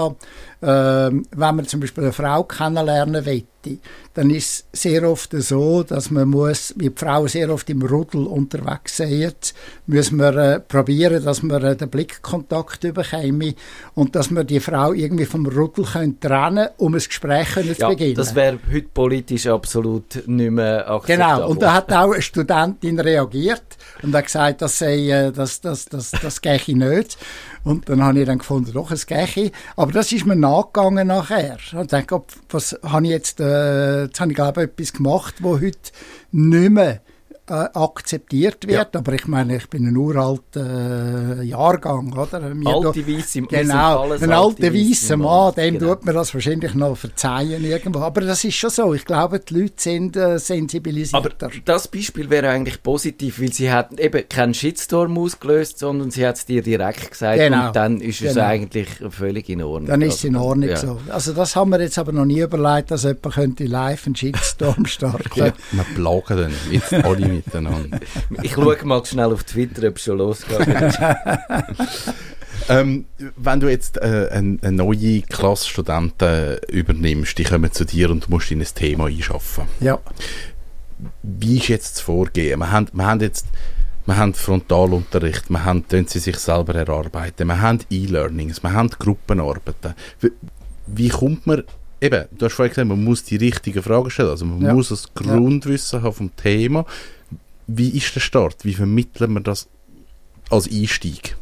ähm, 0.59 1.25
wenn 1.31 1.55
man 1.55 1.67
zum 1.67 1.79
Beispiel 1.79 2.05
eine 2.05 2.13
Frau 2.13 2.43
kennenlernen 2.43 3.23
möchte, 3.23 3.77
dann 4.15 4.31
ist 4.31 4.65
es 4.71 4.81
sehr 4.81 5.07
oft 5.07 5.31
so, 5.31 5.83
dass 5.83 6.09
man 6.09 6.29
muss, 6.29 6.73
wie 6.77 6.89
die 6.89 6.95
Frauen 6.95 7.27
sehr 7.27 7.51
oft 7.51 7.69
im 7.69 7.83
Rudel 7.83 8.25
unterwegs 8.25 8.97
sind, 8.97 9.53
müssen 9.85 10.17
wir 10.17 10.35
äh, 10.35 10.59
probieren, 10.59 11.23
dass 11.23 11.43
wir 11.43 11.63
äh, 11.63 11.75
den 11.75 11.89
Blickkontakt 11.89 12.83
überkommen 12.85 13.53
und 13.93 14.15
dass 14.15 14.31
wir 14.31 14.43
die 14.43 14.59
Frau 14.59 14.93
irgendwie 14.93 15.25
vom 15.25 15.45
Rudel 15.45 15.85
können 15.85 16.19
trennen 16.19 16.69
um 16.77 16.95
ein 16.95 16.99
Gespräch 16.99 17.53
können 17.53 17.67
ja, 17.67 17.75
zu 17.75 17.87
beginnen. 17.89 18.15
das 18.15 18.33
wäre 18.33 18.57
heute 18.71 18.87
politisch 18.91 19.45
absolut 19.45 20.27
nicht 20.27 20.51
mehr 20.51 20.89
akzeptabel. 20.89 21.35
Genau, 21.35 21.49
und 21.49 21.61
da 21.61 21.73
hat 21.73 21.93
auch 21.93 22.13
eine 22.13 22.21
Studentin 22.23 22.99
reagiert 22.99 23.76
und 24.03 24.15
hat 24.15 24.25
gesagt, 24.25 24.61
das 24.61 24.79
sei, 24.79 25.09
äh, 25.09 25.31
das, 25.31 25.61
das, 25.61 25.85
das, 25.85 26.11
das, 26.11 26.41
gehe 26.41 26.59
nicht. 26.77 27.17
Und 27.63 27.89
dann 27.89 28.03
habe 28.03 28.19
ich 28.19 28.25
dann 28.25 28.37
gefunden, 28.39 28.73
doch, 28.73 28.91
es 28.91 29.05
gehe. 29.05 29.51
Aber 29.75 29.91
das 29.91 30.11
ist 30.11 30.25
mir 30.25 30.35
nachgegangen 30.35 31.07
nachher. 31.07 31.57
Und 31.73 31.91
denke, 31.91 32.21
was 32.49 32.77
habe 32.83 33.05
ich 33.05 33.11
jetzt, 33.11 33.39
äh, 33.39 34.03
jetzt 34.03 34.19
habe 34.19 34.31
ich 34.31 34.35
glaube 34.35 34.63
ich 34.63 34.69
etwas 34.69 34.93
gemacht, 34.93 35.35
wo 35.39 35.59
heute 35.59 35.91
nicht 36.31 36.71
mehr 36.71 37.01
äh, 37.49 37.67
akzeptiert 37.73 38.67
wird. 38.67 38.93
Ja. 38.93 38.99
Aber 38.99 39.13
ich 39.13 39.27
meine, 39.27 39.57
ich 39.57 39.69
bin 39.69 39.87
ein 39.87 39.95
uralter 39.95 41.39
äh, 41.39 41.43
Jahrgang, 41.43 42.13
oder? 42.13 42.39
Mir 42.53 42.67
alte 42.67 43.07
Weisse, 43.07 43.41
genau, 43.41 44.11
ein 44.11 44.31
alter 44.31 44.73
weißer 44.73 45.17
Mann, 45.17 45.53
dem 45.55 45.79
genau. 45.79 45.95
tut 45.95 46.05
mir 46.05 46.13
das 46.13 46.33
wahrscheinlich 46.33 46.73
noch 46.73 46.97
verzeihen 46.97 47.63
irgendwo. 47.63 47.99
Aber 47.99 48.21
das 48.21 48.43
ist 48.43 48.55
schon 48.55 48.69
so. 48.69 48.93
Ich 48.93 49.05
glaube, 49.05 49.39
die 49.39 49.61
Leute 49.61 49.73
sind 49.77 50.17
äh, 50.17 50.39
sensibilisierter. 50.39 51.47
Aber 51.47 51.55
das 51.63 51.87
Beispiel 51.87 52.29
wäre 52.29 52.49
eigentlich 52.49 52.83
positiv, 52.83 53.41
weil 53.41 53.53
sie 53.53 53.71
hat 53.71 53.99
eben 53.99 54.27
keinen 54.27 54.53
Shitstorm 54.53 55.17
ausgelöst, 55.17 55.79
sondern 55.79 56.11
sie 56.11 56.25
hat 56.25 56.35
es 56.35 56.45
dir 56.45 56.61
direkt 56.61 57.11
gesagt 57.11 57.37
genau. 57.37 57.67
und 57.67 57.75
dann 57.75 58.01
ist 58.01 58.19
genau. 58.19 58.31
es 58.31 58.37
eigentlich 58.37 58.89
völlig 59.09 59.49
in 59.49 59.61
Ordnung. 59.61 59.87
Dann 59.87 60.01
ist 60.01 60.15
es 60.15 60.23
in 60.23 60.35
also, 60.35 60.47
Ordnung 60.49 60.69
ja. 60.69 60.77
so. 60.77 60.99
Also 61.09 61.33
das 61.33 61.55
haben 61.55 61.71
wir 61.71 61.79
jetzt 61.79 61.97
aber 61.97 62.11
noch 62.11 62.25
nie 62.25 62.41
überlegt, 62.41 62.91
dass 62.91 63.03
jemand 63.03 63.33
könnte 63.33 63.65
live 63.65 64.05
einen 64.05 64.15
Shitstorm 64.15 64.85
starten. 64.97 65.29
ja, 65.35 65.53
wir 65.71 65.83
plagen 65.95 66.37
dann 66.37 66.53
jetzt 66.71 66.93
alle 66.93 67.36
miteinander. 67.45 67.99
Ich 68.43 68.53
schaue 68.53 68.77
mal 68.83 69.05
schnell 69.05 69.31
auf 69.31 69.43
Twitter, 69.43 69.87
ob 69.87 69.97
es 69.97 70.03
schon 70.03 70.17
losgeht. 70.17 70.59
ähm, 72.69 73.05
wenn 73.35 73.59
du 73.59 73.69
jetzt 73.69 73.97
äh, 73.97 74.29
eine, 74.31 74.57
eine, 74.61 74.71
neue 74.71 75.21
Klasse 75.21 75.67
Studenten 75.67 76.57
übernimmst, 76.69 77.37
die 77.37 77.43
kommen 77.43 77.71
zu 77.71 77.85
dir 77.85 78.09
und 78.11 78.27
du 78.27 78.31
musst 78.31 78.51
in 78.51 78.61
ein 78.61 78.67
Thema 78.73 79.05
einschaffen. 79.07 79.65
Ja. 79.79 79.99
Wie 81.23 81.57
ist 81.57 81.67
jetzt 81.67 81.95
das 81.95 82.01
Vorgehen? 82.01 82.59
Wir 82.59 82.71
haben, 82.71 82.87
wir 82.91 83.05
haben 83.05 83.21
jetzt 83.21 83.45
wir 84.07 84.15
haben 84.15 84.33
Frontalunterricht, 84.33 85.49
wir 85.49 85.65
haben, 85.65 85.83
sie 85.89 86.19
sich 86.19 86.37
selber 86.37 86.75
erarbeiten, 86.75 87.45
wir 87.45 87.61
haben 87.61 87.79
E-Learnings, 87.89 88.63
wir 88.63 88.71
haben 88.71 88.89
Gruppenarbeiten. 88.89 89.95
Wie, 90.21 90.31
wie 90.87 91.09
kommt 91.09 91.45
man 91.45 91.63
eben, 91.99 92.25
du 92.31 92.45
hast 92.45 92.53
vorhin 92.53 92.69
gesagt, 92.69 92.87
man 92.87 93.03
muss 93.03 93.23
die 93.23 93.35
richtigen 93.35 93.83
Fragen 93.83 94.09
stellen, 94.09 94.29
also 94.29 94.45
man 94.45 94.61
ja. 94.61 94.73
muss 94.73 94.89
das 94.89 95.13
Grundwissen 95.13 95.99
ja. 95.99 96.05
haben 96.05 96.13
vom 96.13 96.35
Thema. 96.35 96.85
Wie 97.67 97.89
ist 97.89 98.15
der 98.15 98.21
Start? 98.21 98.63
Wie 98.63 98.73
vermitteln 98.73 99.33
wir 99.33 99.41
das 99.41 99.67
als 100.49 100.69
Einstieg? 100.71 101.35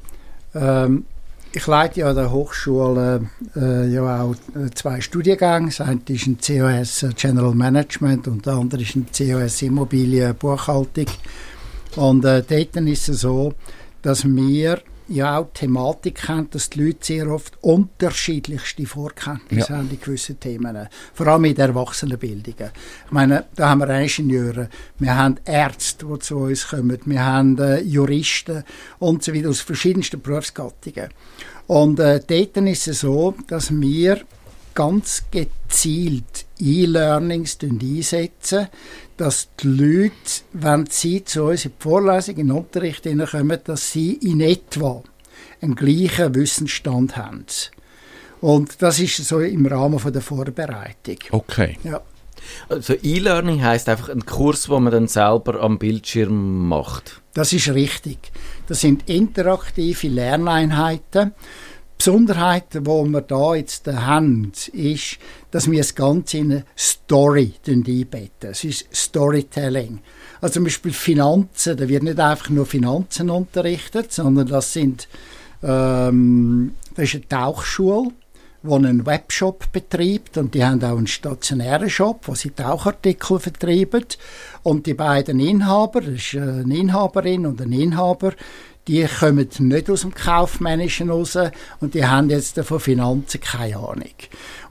Ähm, 0.56 1.06
ich 1.52 1.68
leite 1.68 2.02
ja 2.02 2.10
an 2.10 2.16
der 2.16 2.32
Hochschule 2.32 3.30
äh, 3.56 3.88
ja 3.88 4.22
auch 4.24 4.36
äh, 4.56 4.70
zwei 4.74 5.00
Studiengänge. 5.02 5.68
Das 5.68 5.82
eine 5.82 6.02
ist 6.08 6.28
ein 6.28 6.38
COS 6.38 7.04
äh, 7.04 7.10
General 7.16 7.54
Management 7.54 8.28
und 8.28 8.46
der 8.46 8.54
andere 8.54 8.82
ist 8.82 8.96
ein 8.96 9.06
COS 9.16 9.62
Immobilien 9.62 10.36
Buchhaltung. 10.36 11.06
Und 11.96 12.26
äh, 12.26 12.44
dort 12.44 12.76
ist 12.76 13.08
es 13.10 13.22
so, 13.22 13.54
dass 14.02 14.26
wir 14.26 14.82
ja 15.08 15.38
auch 15.38 15.50
Thematik 15.54 16.28
haben, 16.28 16.50
dass 16.50 16.70
die 16.70 16.84
Leute 16.84 17.00
sehr 17.02 17.28
oft 17.30 17.58
unterschiedlichste 17.62 18.86
Vorkenntnisse 18.86 19.72
ja. 19.72 19.78
haben 19.78 19.90
in 19.90 20.00
gewissen 20.00 20.40
Themen. 20.40 20.88
Vor 21.14 21.28
allem 21.28 21.46
in 21.46 21.56
der 21.56 21.68
Erwachsenenbildung. 21.68 22.56
Ich 22.58 23.12
meine, 23.12 23.46
da 23.56 23.70
haben 23.70 23.80
wir 23.80 23.90
Ingenieure, 23.90 24.70
wir 25.00 25.16
haben 25.16 25.36
Ärzte, 25.46 26.06
die 26.06 26.20
zu 26.20 26.38
uns 26.38 26.68
kommen, 26.68 27.00
wir 27.06 27.26
haben 27.26 27.58
äh, 27.60 27.82
Juristen 27.82 28.64
und 29.00 29.24
so 29.24 29.34
weiter 29.34 29.50
aus 29.50 29.62
verschiedensten 29.62 30.22
Berufsgattungen. 30.22 31.10
Und 31.68 32.00
äh, 32.00 32.20
dort 32.26 32.58
ist 32.58 32.88
es 32.88 33.00
so, 33.02 33.36
dass 33.48 33.72
wir 33.72 34.22
ganz 34.74 35.24
gezielt 35.32 35.65
E-Learnings 35.84 37.58
einsetzen, 37.62 38.68
dass 39.18 39.50
die 39.62 39.68
Leute, 39.68 40.14
wenn 40.54 40.86
sie 40.88 41.24
zu 41.24 41.46
uns 41.46 41.66
in 41.66 41.72
die 41.78 41.84
Vorlesung, 41.84 42.38
in 42.38 42.48
den 42.48 42.58
Unterricht 42.58 43.04
kommen, 43.04 43.60
dass 43.64 43.92
sie 43.92 44.14
in 44.14 44.42
etwa 44.42 45.04
einen 45.62 45.76
gleichen 45.76 46.36
Wissensstand 46.36 47.18
haben. 47.18 47.46
Und 48.42 48.82
das 48.82 49.00
ist 49.00 49.18
so 49.18 49.40
im 49.40 49.66
Rahmen 49.66 50.00
von 50.00 50.14
der 50.14 50.22
Vorbereitung. 50.22 51.18
Okay. 51.32 51.78
Ja. 51.84 52.02
Also 52.70 52.94
E-Learning 52.94 53.64
heißt 53.64 53.90
einfach 53.90 54.10
ein 54.10 54.26
Kurs, 54.26 54.70
wo 54.70 54.80
man 54.80 54.94
dann 54.94 55.08
selber 55.08 55.62
am 55.62 55.80
Bildschirm 55.80 56.68
macht. 56.68 57.22
Das 57.34 57.54
ist 57.54 57.70
richtig. 57.70 58.20
Das 58.68 58.82
sind 58.82 59.10
interaktive 59.10 60.08
Lerneinheiten 60.08 61.34
Besonderheit, 61.98 62.74
die 62.74 62.86
wir 62.86 63.22
da 63.22 63.56
jetzt 63.56 63.88
haben, 63.88 64.52
ist, 64.74 65.18
dass 65.52 65.70
wir 65.70 65.80
das 65.80 65.96
Ganze 65.96 66.38
in 66.38 66.52
eine 66.52 66.66
Story 66.78 67.54
einbetten. 67.66 68.52
Es 68.52 68.64
ist 68.64 68.88
Storytelling. 68.94 70.00
Also 70.42 70.56
zum 70.56 70.66
Beispiel 70.66 70.94
Finanzen, 70.94 71.78
da 71.78 71.88
wird 71.88 72.04
nicht 72.04 72.20
einfach 72.20 72.50
nur 72.50 72.66
Finanzen 72.66 73.30
unterrichtet, 73.30 74.12
sondern 74.12 74.48
das 74.48 74.74
sind 74.74 75.08
ähm, 75.64 76.76
das 76.96 77.06
ist 77.06 77.16
eine 77.16 77.28
Tauchschule, 77.28 78.12
die 78.64 78.74
einen 78.74 79.06
Webshop 79.06 79.72
betreibt 79.72 80.38
und 80.38 80.54
die 80.54 80.64
haben 80.64 80.84
auch 80.84 80.98
einen 80.98 81.08
stationären 81.08 81.90
Shop, 81.90 82.22
wo 82.28 82.36
sie 82.36 82.52
Tauchartikel 82.52 83.40
vertreiben. 83.40 84.06
Und 84.64 84.86
die 84.86 84.94
beiden 84.94 85.40
Inhaber, 85.40 86.02
das 86.02 86.14
ist 86.14 86.36
eine 86.36 86.76
Inhaberin 86.76 87.46
und 87.46 87.62
ein 87.62 87.72
Inhaber, 87.72 88.34
die 88.88 89.06
kommen 89.06 89.50
nicht 89.60 89.90
aus 89.90 90.02
dem 90.02 90.14
Kaufmännischen 90.14 91.10
raus 91.10 91.38
und 91.80 91.94
die 91.94 92.06
haben 92.06 92.30
jetzt 92.30 92.60
von 92.60 92.80
Finanzen 92.80 93.42
keine 93.42 93.78
Ahnung. 93.78 94.04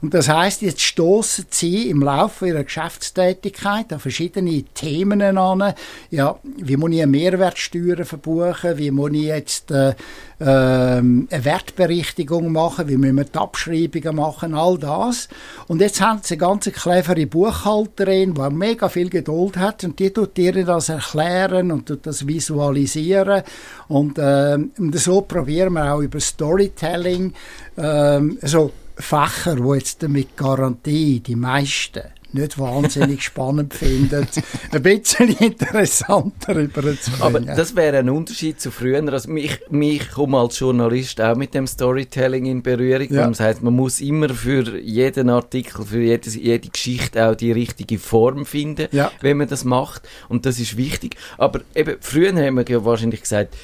Und 0.05 0.13
das 0.13 0.29
heißt, 0.29 0.61
jetzt 0.61 0.81
stoßen 0.81 1.47
sie 1.49 1.89
im 1.89 2.03
Laufe 2.03 2.47
ihrer 2.47 2.63
Geschäftstätigkeit 2.63 3.91
an 3.91 3.99
verschiedene 3.99 4.61
Themen 4.75 5.19
an. 5.35 5.73
Ja, 6.11 6.37
wie 6.43 6.77
muss 6.77 6.91
ich 6.91 7.01
eine 7.01 7.11
Mehrwertsteuer 7.11 8.05
verbuchen? 8.05 8.77
Wie 8.77 8.91
muss 8.91 9.13
ich 9.13 9.23
jetzt 9.23 9.71
äh, 9.71 9.95
äh, 10.39 10.45
eine 10.45 11.27
Wertberichtigung 11.31 12.51
machen? 12.51 12.87
Wie 12.87 12.97
müssen 12.97 13.15
wir 13.15 13.23
die 13.23 13.35
Abschreibungen 13.35 14.15
machen? 14.15 14.53
All 14.53 14.77
das. 14.77 15.27
Und 15.65 15.81
jetzt 15.81 15.99
haben 16.01 16.19
sie 16.21 16.35
eine 16.35 16.39
ganz 16.39 16.65
clevere 16.65 17.25
Buchhalterin, 17.25 18.35
die 18.35 18.49
mega 18.51 18.89
viel 18.89 19.09
Geduld 19.09 19.57
hat 19.57 19.85
und 19.85 19.97
die 19.97 20.11
tut 20.11 20.37
ihr 20.37 20.63
das 20.65 20.89
erklären 20.89 21.71
und 21.71 21.87
tut 21.87 22.05
das 22.05 22.27
visualisieren 22.27 23.41
und, 23.87 24.19
äh, 24.19 24.59
und 24.77 24.95
so 24.99 25.21
probieren 25.21 25.73
wir 25.73 25.95
auch 25.95 26.01
über 26.01 26.19
Storytelling 26.19 27.33
äh, 27.75 28.19
so 28.43 28.71
Fächer, 28.97 29.57
wo 29.63 29.73
jetzt 29.73 30.01
mit 30.03 30.37
Garantie 30.37 31.19
die 31.19 31.35
meisten 31.35 32.03
nicht 32.35 32.59
wahnsinnig 32.59 33.21
spannend 33.23 33.73
finden, 33.73 34.27
ein 34.71 34.83
bisschen 34.83 35.29
interessanter 35.37 36.55
überzubringen. 36.55 37.21
Aber 37.21 37.39
das 37.39 37.75
wäre 37.75 37.97
ein 37.97 38.09
Unterschied 38.09 38.59
zu 38.59 38.71
früher. 38.71 39.01
Also 39.11 39.31
mich, 39.31 39.59
mich 39.69 40.11
komme 40.11 40.37
als 40.37 40.59
Journalist 40.59 41.19
auch 41.21 41.35
mit 41.35 41.53
dem 41.53 41.65
Storytelling 41.65 42.45
in 42.45 42.61
Berührung. 42.61 43.07
Ja. 43.09 43.27
Das 43.27 43.39
heißt, 43.39 43.63
man 43.63 43.73
muss 43.73 44.01
immer 44.01 44.29
für 44.29 44.77
jeden 44.77 45.29
Artikel, 45.29 45.85
für 45.85 46.01
jede, 46.01 46.29
jede 46.29 46.69
Geschichte 46.69 47.25
auch 47.27 47.35
die 47.35 47.51
richtige 47.51 47.97
Form 47.97 48.45
finden, 48.45 48.87
ja. 48.91 49.11
wenn 49.21 49.37
man 49.37 49.47
das 49.47 49.63
macht. 49.63 50.07
Und 50.29 50.45
das 50.45 50.59
ist 50.59 50.77
wichtig. 50.77 51.15
Aber 51.37 51.61
eben, 51.73 51.95
früher 52.01 52.33
haben 52.35 52.57
wir 52.57 52.65
ja 52.67 52.83
wahrscheinlich 52.83 53.21
gesagt, 53.21 53.55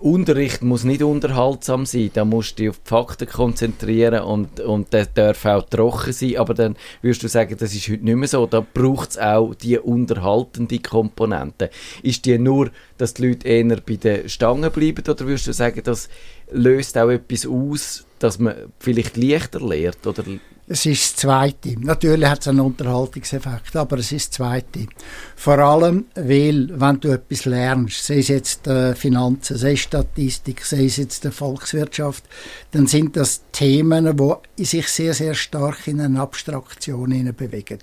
Unterricht 0.00 0.62
muss 0.62 0.82
nicht 0.82 1.02
unterhaltsam 1.02 1.86
sein, 1.86 2.10
da 2.12 2.24
musst 2.24 2.58
du 2.58 2.62
dich 2.62 2.70
auf 2.70 2.78
die 2.78 2.88
Fakten 2.88 3.28
konzentrieren 3.28 4.24
und, 4.24 4.58
und 4.58 4.92
der 4.92 5.06
darf 5.06 5.44
auch 5.46 5.62
trocken 5.62 6.12
sein, 6.12 6.38
aber 6.38 6.54
dann 6.54 6.76
würdest 7.02 7.22
du 7.22 7.28
sagen, 7.28 7.56
das 7.56 7.72
ist 7.72 7.88
heute 7.88 8.04
nicht 8.04 8.16
mehr 8.16 8.26
so, 8.26 8.46
da 8.46 8.60
braucht 8.60 9.10
es 9.10 9.18
auch 9.18 9.54
die 9.54 9.78
unterhaltende 9.78 10.80
Komponente. 10.80 11.70
Ist 12.02 12.24
die 12.24 12.36
nur, 12.36 12.70
dass 12.98 13.14
die 13.14 13.28
Leute 13.28 13.46
eher 13.46 13.80
bei 13.80 13.94
den 13.94 14.28
Stangen 14.28 14.72
bleiben 14.72 15.04
oder 15.08 15.20
würdest 15.20 15.46
du 15.46 15.52
sagen, 15.52 15.82
das 15.84 16.08
löst 16.50 16.98
auch 16.98 17.10
etwas 17.10 17.46
aus, 17.46 18.06
dass 18.18 18.40
man 18.40 18.54
vielleicht 18.80 19.16
leichter 19.16 19.60
lernt 19.60 20.04
oder 20.04 20.24
es 20.72 20.86
ist 20.86 21.02
das 21.02 21.16
Zweite. 21.16 21.74
Natürlich 21.80 22.28
hat 22.28 22.42
es 22.42 22.48
einen 22.48 22.60
Unterhaltungseffekt, 22.60 23.74
aber 23.74 23.98
es 23.98 24.12
ist 24.12 24.28
das 24.28 24.36
Zweite. 24.36 24.86
Vor 25.34 25.58
allem, 25.58 26.04
weil, 26.14 26.68
wenn 26.72 27.00
du 27.00 27.08
etwas 27.08 27.44
lernst, 27.44 28.06
sei 28.06 28.18
es 28.18 28.28
jetzt 28.28 28.68
äh, 28.68 28.94
Finanzen, 28.94 29.56
sei 29.56 29.72
es 29.72 29.80
Statistik, 29.80 30.64
sei 30.64 30.84
es 30.84 30.98
jetzt 30.98 31.24
die 31.24 31.32
Volkswirtschaft, 31.32 32.22
dann 32.70 32.86
sind 32.86 33.16
das 33.16 33.42
Themen, 33.50 34.16
die 34.56 34.64
sich 34.64 34.86
sehr, 34.86 35.12
sehr 35.12 35.34
stark 35.34 35.88
in 35.88 36.00
eine 36.00 36.20
Abstraktion 36.20 37.34
bewegen. 37.36 37.78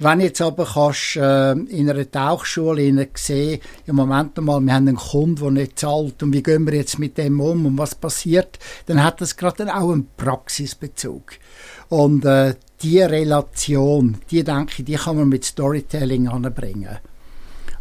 Wenn 0.00 0.20
jetzt 0.20 0.40
aber 0.42 0.64
kannst, 0.64 1.14
äh, 1.14 1.52
in 1.52 1.88
einer 1.88 2.10
Tauchschule 2.10 3.08
sehen, 3.14 3.60
im 3.86 3.94
Moment 3.94 4.36
mal, 4.38 4.60
wir 4.60 4.74
haben 4.74 4.88
einen 4.88 4.96
Kunden, 4.96 5.36
der 5.36 5.50
nicht 5.52 5.78
zahlt 5.78 6.20
und 6.24 6.32
wie 6.32 6.42
gehen 6.42 6.66
wir 6.66 6.74
jetzt 6.74 6.98
mit 6.98 7.16
dem 7.16 7.40
um 7.40 7.64
und 7.64 7.78
was 7.78 7.94
passiert, 7.94 8.58
dann 8.86 9.04
hat 9.04 9.20
das 9.20 9.36
gerade 9.36 9.72
auch 9.72 9.92
einen 9.92 10.08
Praxisbezug. 10.16 11.38
Und 11.88 12.24
äh, 12.24 12.54
die 12.82 13.00
Relation, 13.00 14.18
die 14.30 14.44
denke 14.44 14.74
ich, 14.78 14.84
die 14.84 14.94
kann 14.94 15.16
man 15.16 15.28
mit 15.28 15.44
Storytelling 15.44 16.28
anbringen. 16.28 16.98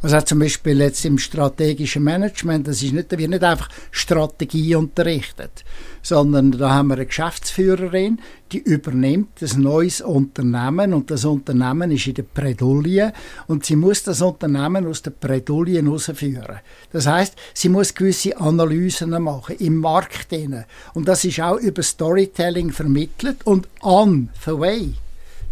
Also 0.01 0.21
zum 0.21 0.39
Beispiel 0.39 0.79
jetzt 0.79 1.03
im 1.05 1.17
strategischen 1.17 2.03
Management, 2.03 2.67
das 2.67 2.83
ist 2.83 2.93
nicht, 2.93 3.11
da 3.11 3.17
wird 3.17 3.31
nicht 3.31 3.43
einfach 3.43 3.67
Strategie 3.89 4.75
unterrichtet, 4.75 5.65
sondern 6.03 6.51
da 6.51 6.69
haben 6.69 6.89
wir 6.89 6.95
eine 6.95 7.07
Geschäftsführerin, 7.07 8.19
die 8.51 8.59
übernimmt 8.59 9.41
ein 9.41 9.61
neues 9.61 10.01
Unternehmen 10.01 10.93
und 10.93 11.09
das 11.09 11.25
Unternehmen 11.25 11.89
ist 11.89 12.05
in 12.05 12.13
der 12.13 12.23
Bredouille 12.23 13.11
und 13.47 13.65
sie 13.65 13.75
muss 13.75 14.03
das 14.03 14.21
Unternehmen 14.21 14.85
aus 14.85 15.01
der 15.01 15.11
Bredouille 15.11 15.81
herausführen. 15.81 16.59
Das 16.91 17.07
heißt, 17.07 17.35
sie 17.55 17.69
muss 17.69 17.95
gewisse 17.95 18.37
Analysen 18.39 19.09
machen 19.09 19.55
im 19.57 19.77
Markt 19.77 20.29
hinein. 20.29 20.65
und 20.93 21.07
das 21.07 21.25
ist 21.25 21.39
auch 21.39 21.57
über 21.57 21.81
Storytelling 21.81 22.71
vermittelt 22.71 23.45
und 23.45 23.67
on 23.81 24.29
the 24.45 24.51
way 24.51 24.93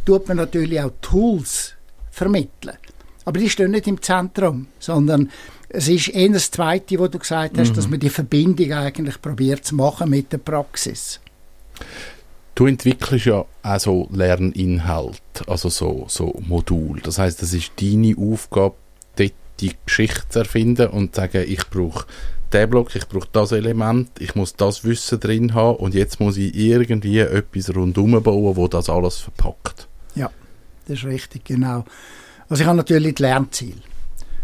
tut 0.05 0.27
man 0.27 0.37
natürlich 0.37 0.79
auch 0.79 0.91
Tools 1.01 1.73
vermitteln. 2.11 2.77
Aber 3.25 3.39
die 3.39 3.49
stehen 3.49 3.71
nicht 3.71 3.87
im 3.87 4.01
Zentrum, 4.01 4.67
sondern 4.79 5.31
es 5.69 5.87
ist 5.87 6.09
eher 6.09 6.29
das 6.29 6.51
Zweite, 6.51 6.99
was 6.99 7.11
du 7.11 7.19
gesagt 7.19 7.57
hast, 7.57 7.71
mhm. 7.71 7.73
dass 7.73 7.89
man 7.89 7.99
die 7.99 8.09
Verbindung 8.09 8.71
eigentlich 8.71 9.21
probiert 9.21 9.65
zu 9.65 9.75
machen 9.75 10.09
mit 10.09 10.31
der 10.31 10.37
Praxis. 10.37 11.19
Du 12.53 12.67
entwickelst 12.67 13.25
ja 13.25 13.43
auch 13.63 13.79
so 13.79 14.07
Lerninhalt, 14.13 15.21
also 15.47 15.67
so, 15.67 16.05
so 16.07 16.39
Modul. 16.47 17.01
Das 17.01 17.17
heißt, 17.19 17.41
das 17.41 17.53
ist 17.53 17.73
deine 17.81 18.15
Aufgabe, 18.17 18.75
dort 19.17 19.33
die 19.59 19.73
Geschichte 19.85 20.29
zu 20.29 20.39
erfinden 20.39 20.87
und 20.87 21.13
zu 21.13 21.21
sagen, 21.21 21.43
ich 21.45 21.69
brauche 21.69 22.05
den 22.53 22.69
Block, 22.69 22.95
ich 22.95 23.07
brauche 23.09 23.27
das 23.33 23.51
Element, 23.51 24.09
ich 24.19 24.35
muss 24.35 24.55
das 24.55 24.85
Wissen 24.85 25.19
drin 25.19 25.53
haben 25.53 25.77
und 25.77 25.93
jetzt 25.93 26.21
muss 26.21 26.37
ich 26.37 26.55
irgendwie 26.55 27.19
etwas 27.19 27.75
rundherum 27.75 28.23
bauen, 28.23 28.55
wo 28.55 28.67
das 28.69 28.89
alles 28.89 29.17
verpackt. 29.17 29.89
Ja, 30.15 30.29
das 30.87 30.99
ist 30.99 31.05
richtig, 31.05 31.43
genau. 31.43 31.83
Also 32.49 32.61
ich 32.61 32.67
habe 32.67 32.77
natürlich 32.77 33.15
die 33.15 33.23
Lernziele. 33.23 33.81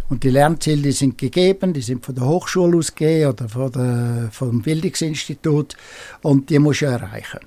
Und 0.10 0.24
die 0.24 0.30
Lernziele 0.30 0.82
die 0.82 0.92
sind 0.92 1.18
gegeben, 1.18 1.74
die 1.74 1.82
sind 1.82 2.06
von 2.06 2.16
der 2.16 2.26
Hochschule 2.26 2.78
ausgegeben 2.78 3.30
oder 3.30 3.48
von 3.48 3.72
der, 3.72 4.30
vom 4.32 4.62
Bildungsinstitut 4.62 5.78
und 6.22 6.50
die 6.50 6.60
muss 6.60 6.82
ich 6.82 6.88
erreichen. 6.88 7.40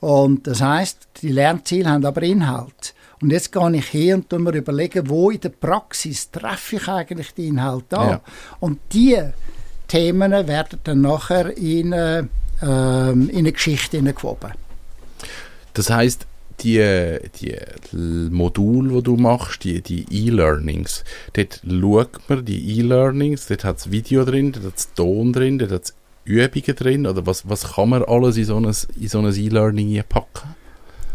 Und 0.00 0.46
das 0.46 0.60
heißt, 0.60 1.08
die 1.22 1.30
Lernziele 1.30 1.88
haben 1.88 2.04
aber 2.04 2.22
Inhalt. 2.22 2.94
Und 3.22 3.30
jetzt 3.30 3.52
gehe 3.52 3.76
ich 3.76 3.94
her 3.94 4.16
und 4.16 4.30
mir 4.38 4.54
überlegen, 4.54 5.08
wo 5.08 5.30
in 5.30 5.40
der 5.40 5.48
Praxis 5.48 6.30
treffe 6.30 6.76
ich 6.76 6.88
eigentlich 6.88 7.32
die 7.32 7.48
Inhalte 7.48 7.96
an. 7.96 8.08
Ja. 8.10 8.20
Und 8.60 8.80
die 8.92 9.18
Themen 9.88 10.30
werden 10.30 10.80
dann 10.84 11.00
nachher 11.00 11.56
in, 11.56 11.92
äh, 11.92 12.18
in 12.60 13.30
eine 13.34 13.52
Geschichte 13.52 13.96
hineingewoben. 13.96 14.52
Das 15.72 15.88
heißt, 15.88 16.26
die, 16.60 17.18
die 17.40 17.56
Module, 18.30 18.96
die 18.96 19.02
du 19.02 19.16
machst, 19.16 19.64
die, 19.64 19.80
die 19.82 20.06
E-Learnings, 20.10 21.04
dort 21.32 21.60
schaut 21.66 22.28
man 22.28 22.44
die 22.44 22.78
E-Learnings, 22.78 23.46
dort 23.46 23.64
hat 23.64 23.78
es 23.78 23.90
Video 23.90 24.24
drin, 24.24 24.52
dort 24.52 24.66
hat 24.66 24.76
es 24.76 24.92
Ton 24.94 25.32
drin, 25.32 25.58
dort 25.58 25.72
hat 25.72 25.84
es 25.84 25.94
Übungen 26.24 26.76
drin, 26.76 27.06
oder 27.06 27.26
was, 27.26 27.48
was 27.48 27.74
kann 27.74 27.90
man 27.90 28.02
alles 28.02 28.36
in 28.36 28.44
so 28.44 28.56
ein, 28.56 28.64
in 28.64 29.08
so 29.08 29.26
E-Learning 29.26 30.02
packen? 30.08 30.54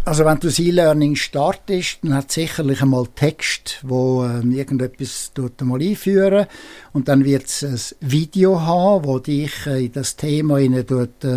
Also 0.10 0.26
wenn 0.26 0.40
du 0.40 0.48
das 0.48 0.58
E-Learning 0.58 1.16
startest, 1.16 2.00
dann 2.02 2.16
hat 2.16 2.32
sicherlich 2.32 2.82
einmal 2.82 3.06
Text, 3.14 3.78
wo 3.84 4.26
ähm, 4.26 4.52
irgendetwas 4.52 5.30
dort 5.36 5.62
einmal 5.62 5.84
einführen 5.84 6.48
und 6.94 7.08
dann 7.08 7.26
wird 7.26 7.46
es 7.46 7.64
ein 7.64 8.10
Video 8.10 8.60
haben, 8.60 9.06
wo 9.06 9.20
dich 9.20 9.68
äh, 9.68 9.86
in 9.86 9.92
das 9.92 10.16
Thema 10.16 10.56
rein 10.56 10.84
dort, 10.88 11.24
äh, 11.24 11.28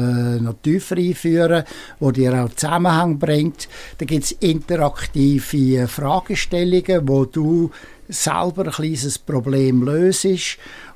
noch 0.41 0.55
tiefer 0.63 0.97
einführen, 0.97 1.65
wo 2.01 2.13
dir 2.13 2.33
auch 2.43 2.49
Zusammenhang 2.55 3.19
bringt. 3.19 3.69
Da 3.99 4.07
gibt 4.07 4.25
es 4.25 4.33
interaktive 4.33 5.83
äh, 5.83 5.87
Fragestellungen, 5.87 7.07
wo 7.07 7.27
du 7.27 7.71
selber 8.13 8.67
ein 8.67 8.73
kleines 8.73 9.19
Problem 9.19 9.83
löst 9.83 10.27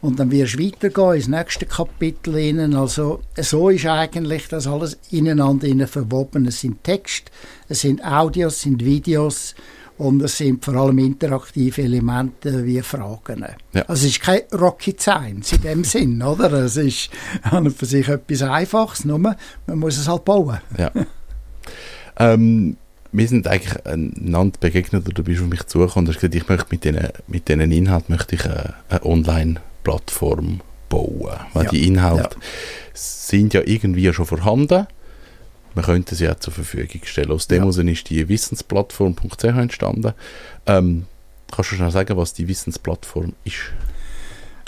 und 0.00 0.20
dann 0.20 0.31
wirst 0.31 0.55
du 0.55 0.64
weitergehen 0.64 1.14
ins 1.14 1.29
nächste 1.29 1.66
Kapitel 1.66 2.37
hinein. 2.37 2.74
Also 2.74 3.20
so 3.40 3.70
ist 3.70 3.87
eigentlich 3.87 4.48
das 4.48 4.66
alles 4.66 4.98
ineinander 5.11 5.87
verwoben. 5.87 6.46
Es 6.46 6.61
sind 6.61 6.85
Text, 6.85 7.31
es 7.68 7.81
sind 7.81 8.05
Audios, 8.05 8.55
es 8.55 8.62
sind 8.62 8.85
Videos 8.85 9.55
und 9.98 10.22
es 10.22 10.37
sind 10.37 10.64
vor 10.64 10.74
allem 10.74 10.98
interaktive 10.98 11.83
Elemente 11.83 12.64
wie 12.64 12.83
Fragen. 12.83 13.46
Ja. 13.72 13.83
Also 13.83 14.07
es 14.07 14.12
ist 14.12 14.20
kein 14.20 14.42
Rocket 14.52 15.00
Science 15.00 15.52
in 15.52 15.62
dem 15.62 15.85
Sinn, 15.85 16.22
oder? 16.22 16.52
Es 16.52 16.76
ist 16.76 17.11
an 17.42 17.66
und 17.66 17.76
für 17.76 17.87
sich 17.87 18.09
etwas 18.09 18.42
Einfaches, 18.42 19.05
nur 19.05 19.18
man 19.18 19.37
muss 19.66 19.96
es 19.96 20.09
halt 20.09 20.24
bauen. 20.24 20.59
Ja. 20.76 20.90
ähm, 22.18 22.76
wir 23.16 23.29
sind 23.29 23.48
eigentlich 23.48 23.87
einander 23.87 24.59
begegnet 24.61 25.07
oder 25.07 25.14
du 25.14 25.24
bist 25.24 25.40
auf 25.40 25.48
mich 25.48 25.66
zugekommen 25.66 26.07
und 26.07 26.14
hast 26.14 26.20
gesagt, 26.20 26.35
ich 26.35 26.48
möchte 26.48 26.66
mit 26.70 26.85
diesen 26.85 27.09
mit 27.26 27.48
denen 27.48 27.72
Inhalt 27.72 28.11
möchte 28.11 28.35
ich 28.35 28.44
eine, 28.44 28.74
eine 28.88 29.05
Online-Plattform 29.05 30.61
bauen. 30.88 31.37
Weil 31.55 31.64
ja. 31.64 31.70
die 31.70 31.87
Inhalte 31.87 32.37
ja. 32.37 32.46
sind 32.92 33.55
ja 33.55 33.62
irgendwie 33.64 34.12
schon 34.12 34.26
vorhanden. 34.26 34.87
Man 35.74 35.85
könnte 35.85 36.14
sie 36.14 36.24
ja 36.24 36.38
zur 36.38 36.52
Verfügung 36.52 37.00
stellen. 37.05 37.31
Aus 37.31 37.48
dem 37.48 37.70
ja. 37.70 37.92
ist 37.92 38.11
die 38.11 38.29
Wissensplattform.ch 38.29 39.44
entstanden. 39.44 40.12
Ähm, 40.66 41.07
kannst 41.50 41.72
du 41.72 41.76
schon 41.76 41.90
sagen, 41.90 42.16
was 42.16 42.35
die 42.35 42.48
Wissensplattform 42.48 43.33
ist? 43.44 43.72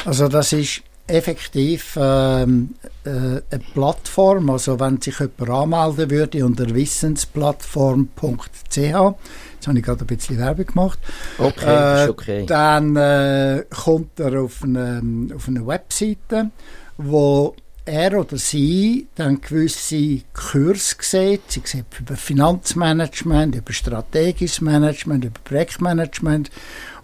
Also 0.05 0.29
das 0.29 0.53
ist 0.53 0.83
effektiv 1.09 1.99
ähm, 2.01 2.75
äh, 3.05 3.09
eine 3.09 3.43
Plattform, 3.73 4.51
also 4.51 4.79
wenn 4.79 5.01
sich 5.01 5.19
jemand 5.19 5.51
anmelden 5.51 6.11
würde 6.11 6.45
unter 6.45 6.75
wissensplattform.ch, 6.75 8.77
jetzt 8.77 9.67
habe 9.67 9.79
ich 9.79 9.85
gerade 9.85 10.05
ein 10.05 10.07
bisschen 10.07 10.39
Werbung 10.39 10.67
gemacht, 10.67 10.99
okay, 11.39 12.05
äh, 12.05 12.09
okay. 12.09 12.47
dann 12.47 12.95
äh, 12.97 13.65
kommt 13.71 14.21
er 14.21 14.43
auf 14.43 14.63
eine, 14.63 15.03
auf 15.35 15.49
eine 15.49 15.67
Webseite 15.67 16.51
wo 16.99 17.55
er 17.89 18.21
oder 18.21 18.37
sie 18.37 19.09
dann 19.15 19.41
gewisse 19.41 20.21
Kurse 20.33 20.97
sieht. 21.01 21.43
Sie 21.49 21.63
sieht 21.65 21.87
über 21.99 22.17
Finanzmanagement, 22.17 23.57
über 23.57 23.73
strategisches 23.73 24.61
Management, 24.61 25.25
über 25.25 25.41
Projektmanagement. 25.43 26.51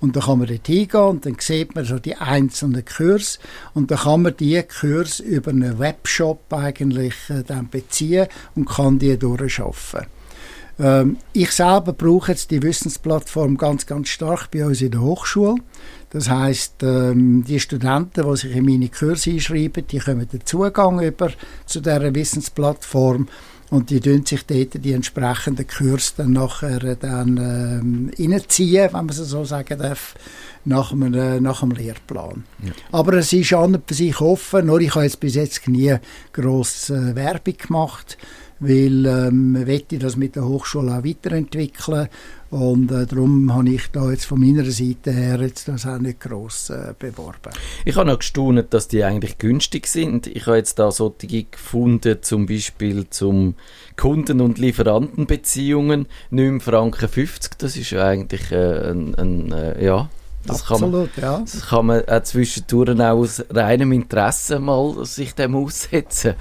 Und 0.00 0.14
da 0.16 0.20
kann 0.20 0.38
man 0.38 0.48
dort 0.48 0.66
hingehen 0.66 1.00
und 1.00 1.26
dann 1.26 1.36
sieht 1.38 1.74
man 1.74 1.84
so 1.84 1.98
die 1.98 2.14
einzelnen 2.14 2.84
Kurse. 2.84 3.38
Und 3.72 3.90
dann 3.90 3.98
kann 3.98 4.22
man 4.22 4.36
die 4.36 4.62
Kurse 4.62 5.22
über 5.22 5.50
einen 5.50 5.78
Webshop 5.78 6.52
eigentlich 6.52 7.14
äh, 7.30 7.42
dann 7.42 7.70
beziehen 7.70 8.26
und 8.54 8.66
kann 8.66 8.98
die 8.98 9.18
durchschaffen. 9.18 10.06
Ähm, 10.78 11.18
ich 11.32 11.52
selber 11.52 11.92
brauche 11.92 12.32
jetzt 12.32 12.50
die 12.50 12.62
Wissensplattform 12.62 13.56
ganz, 13.56 13.86
ganz 13.86 14.08
stark 14.08 14.50
bei 14.50 14.64
uns 14.64 14.80
in 14.80 14.90
der 14.90 15.00
Hochschule. 15.00 15.56
Das 16.10 16.28
heißt, 16.28 16.82
ähm, 16.82 17.44
die 17.46 17.60
Studenten, 17.60 18.24
die 18.24 18.36
sich 18.36 18.54
in 18.54 18.64
meine 18.64 18.88
Kurse 18.88 19.30
einschreiben, 19.30 19.86
die 19.86 19.98
kommen 19.98 20.28
den 20.28 20.44
Zugang 20.44 21.00
über 21.00 21.30
zu 21.66 21.80
dieser 21.80 22.14
Wissensplattform 22.14 23.28
und 23.70 23.90
die 23.90 24.00
tun 24.00 24.24
sich 24.24 24.46
dort 24.46 24.84
die 24.84 24.92
entsprechenden 24.92 25.66
Kurse 25.66 26.12
dann 26.18 26.32
nachher 26.32 26.94
dann 26.96 27.36
ähm, 27.36 28.10
reinziehen, 28.16 28.92
wenn 28.92 29.06
man 29.06 29.08
es 29.08 29.16
so 29.16 29.44
sagen 29.44 29.78
darf, 29.78 30.14
nach 30.64 30.92
einem, 30.92 31.14
äh, 31.14 31.40
nach 31.40 31.62
einem 31.62 31.72
Lehrplan. 31.72 32.44
Ja. 32.62 32.72
Aber 32.92 33.14
es 33.14 33.32
ist 33.32 33.52
an 33.52 33.74
und 33.74 33.88
für 33.88 33.94
sich 33.94 34.20
offen, 34.20 34.66
nur 34.66 34.80
ich 34.80 34.94
habe 34.94 35.04
jetzt 35.04 35.18
bis 35.18 35.34
jetzt 35.34 35.66
nie 35.66 35.96
grosse 36.32 36.94
äh, 36.94 37.16
Werbung 37.16 37.56
gemacht 37.56 38.16
weil 38.60 39.06
ähm, 39.06 39.52
man 39.52 39.64
möchte 39.64 39.98
das 39.98 40.16
mit 40.16 40.36
der 40.36 40.46
Hochschule 40.46 40.98
auch 40.98 41.04
weiterentwickeln 41.04 42.08
und 42.50 42.92
äh, 42.92 43.04
darum 43.06 43.52
habe 43.52 43.68
ich 43.70 43.90
da 43.90 44.10
jetzt 44.10 44.26
von 44.26 44.38
meiner 44.38 44.64
Seite 44.70 45.10
her 45.10 45.40
jetzt 45.40 45.66
das 45.66 45.86
auch 45.86 45.98
nicht 45.98 46.20
gross 46.20 46.70
äh, 46.70 46.94
beworben. 46.96 47.50
Ich 47.84 47.96
habe 47.96 48.08
noch 48.08 48.18
gestaunt, 48.18 48.72
dass 48.72 48.86
die 48.86 49.02
eigentlich 49.02 49.38
günstig 49.38 49.88
sind. 49.88 50.28
Ich 50.28 50.46
habe 50.46 50.58
jetzt 50.58 50.78
da 50.78 50.92
solche 50.92 51.44
gefunden, 51.44 52.18
zum 52.22 52.46
Beispiel 52.46 53.10
zum 53.10 53.56
Kunden- 53.96 54.40
und 54.40 54.58
Lieferantenbeziehungen, 54.58 56.06
9 56.30 56.60
Franken 56.60 57.08
50, 57.08 57.58
das 57.58 57.76
ist 57.76 57.90
ja 57.90 58.06
eigentlich 58.06 58.52
äh, 58.52 58.90
ein, 58.90 59.16
ein 59.16 59.52
äh, 59.52 59.84
ja, 59.84 60.08
das 60.46 60.70
Absolut, 60.70 61.14
kann 61.14 61.24
man, 61.24 61.32
ja. 61.32 61.40
Das 61.40 61.66
kann 61.66 61.86
man 61.86 62.08
auch 62.08 62.22
zwischendurch 62.22 63.00
auch 63.00 63.18
aus 63.18 63.44
reinem 63.50 63.92
Interesse 63.92 64.60
mal 64.60 65.04
sich 65.04 65.34
dem 65.34 65.56
aussetzen. 65.56 66.34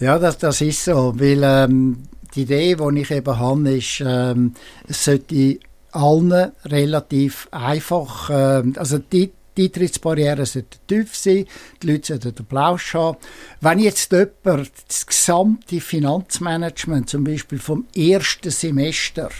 Ja, 0.00 0.18
das, 0.18 0.38
das 0.38 0.60
ist 0.60 0.84
so, 0.84 1.12
weil 1.16 1.42
ähm, 1.42 2.04
die 2.34 2.42
Idee, 2.42 2.76
die 2.76 3.00
ich 3.00 3.10
eben 3.10 3.38
habe, 3.38 3.70
ist, 3.70 4.00
ähm, 4.06 4.54
es 4.86 5.04
sollte 5.04 5.58
allen 5.90 6.52
relativ 6.64 7.48
einfach, 7.50 8.30
ähm, 8.32 8.74
also 8.76 8.98
die, 8.98 9.32
die 9.56 9.64
Eintrittsbarrieren 9.64 10.44
sollten 10.44 10.78
tief 10.86 11.16
sein, 11.16 11.46
die 11.82 11.86
Leute 11.90 12.06
sollten 12.06 12.32
den 12.32 12.46
Plausch 12.46 12.94
haben. 12.94 13.18
Wenn 13.60 13.80
jetzt 13.80 14.12
jemand 14.12 14.70
das 14.86 15.04
gesamte 15.04 15.80
Finanzmanagement, 15.80 17.10
zum 17.10 17.24
Beispiel 17.24 17.58
vom 17.58 17.86
ersten 17.92 18.50
Semester, 18.50 19.30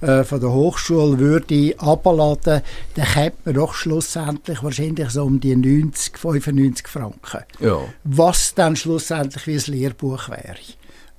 äh, 0.00 0.24
von 0.24 0.40
der 0.40 0.52
Hochschule 0.52 1.18
würde 1.18 1.74
abladen, 1.78 2.62
dann 2.94 3.06
käme 3.06 3.32
man 3.44 3.54
doch 3.54 3.74
schlussendlich 3.74 4.62
wahrscheinlich 4.62 5.10
so 5.10 5.24
um 5.24 5.40
die 5.40 5.54
90, 5.54 6.18
95 6.18 6.88
Franken. 6.88 7.44
Ja. 7.60 7.78
Was 8.04 8.54
dann 8.54 8.76
schlussendlich 8.76 9.46
wie 9.46 9.56
ein 9.56 9.78
Lehrbuch 9.78 10.28
wäre. 10.28 10.56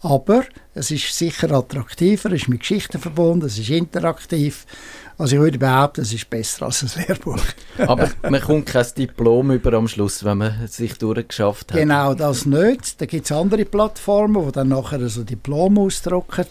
Aber 0.04 0.44
es 0.74 0.90
ist 0.90 1.16
sicher 1.16 1.52
attraktiver, 1.52 2.32
es 2.32 2.42
ist 2.42 2.48
mit 2.48 2.62
Geschichten 2.62 3.00
verbunden, 3.00 3.46
es 3.46 3.60
ist 3.60 3.70
interaktiv. 3.70 4.66
Also 5.18 5.36
ich 5.36 5.42
würde 5.42 5.60
behaupten, 5.60 6.02
es 6.02 6.12
ist 6.12 6.28
besser 6.28 6.66
als 6.66 6.82
ein 6.84 7.06
Lehrbuch. 7.08 7.44
Aber 7.78 8.10
man 8.28 8.42
kommt 8.42 8.66
kein 8.66 8.88
Diplom 8.98 9.52
über 9.52 9.74
am 9.74 9.88
Schluss, 9.88 10.24
wenn 10.24 10.40
man 10.40 10.68
sich 10.68 10.98
durchgeschafft 10.98 11.72
hat. 11.72 11.80
Genau, 11.80 12.16
das 12.16 12.48
nicht. 12.48 13.00
Da 13.00 13.06
gibt 13.06 13.26
es 13.26 13.32
andere 13.32 13.66
Plattformen, 13.66 14.44
die 14.44 14.52
dann 14.52 14.70
nachher 14.70 15.08
so 15.08 15.24
Diplom 15.24 15.78
ausdrucken. 15.78 16.48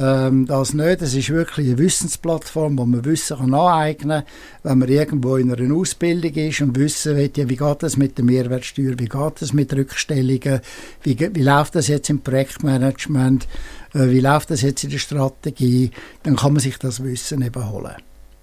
Ähm, 0.00 0.46
das 0.46 0.74
nicht. 0.74 1.02
Es 1.02 1.14
ist 1.14 1.30
wirklich 1.30 1.66
eine 1.66 1.78
Wissensplattform, 1.78 2.78
wo 2.78 2.86
man 2.86 3.04
Wissen 3.04 3.36
kann 3.36 3.52
aneignen 3.52 4.22
kann, 4.22 4.24
wenn 4.62 4.78
man 4.78 4.88
irgendwo 4.88 5.36
in 5.36 5.52
einer 5.52 5.74
Ausbildung 5.74 6.32
ist 6.34 6.60
und 6.60 6.78
wissen 6.78 7.16
will, 7.16 7.30
ja, 7.34 7.48
wie 7.48 7.56
geht 7.56 7.82
das 7.82 7.96
mit 7.96 8.16
der 8.16 8.24
Mehrwertsteuer, 8.24 8.94
wie 8.96 9.08
geht 9.08 9.32
das 9.40 9.52
mit 9.52 9.72
Rückstellungen, 9.72 10.60
wie, 11.02 11.18
wie 11.18 11.42
läuft 11.42 11.74
das 11.74 11.88
jetzt 11.88 12.10
im 12.10 12.20
Projektmanagement, 12.20 13.48
äh, 13.92 14.08
wie 14.08 14.20
läuft 14.20 14.52
das 14.52 14.62
jetzt 14.62 14.84
in 14.84 14.90
der 14.90 14.98
Strategie, 14.98 15.90
dann 16.22 16.36
kann 16.36 16.52
man 16.52 16.60
sich 16.60 16.78
das 16.78 17.02
Wissen 17.02 17.42
eben 17.42 17.68
holen. 17.68 17.96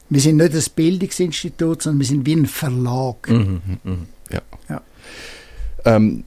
Wir 0.09 0.19
sind 0.19 0.37
nicht 0.37 0.53
ein 0.53 0.63
Bildungsinstitut, 0.75 1.83
sondern 1.83 1.99
wir 1.99 2.07
sind 2.07 2.25
wie 2.25 2.35
ein 2.35 2.47
Verlag. 2.47 3.29
Mhm, 3.29 3.61
mh, 3.81 3.97
ja. 4.29 4.41
ja. 4.67 4.81
Ähm, 5.85 6.25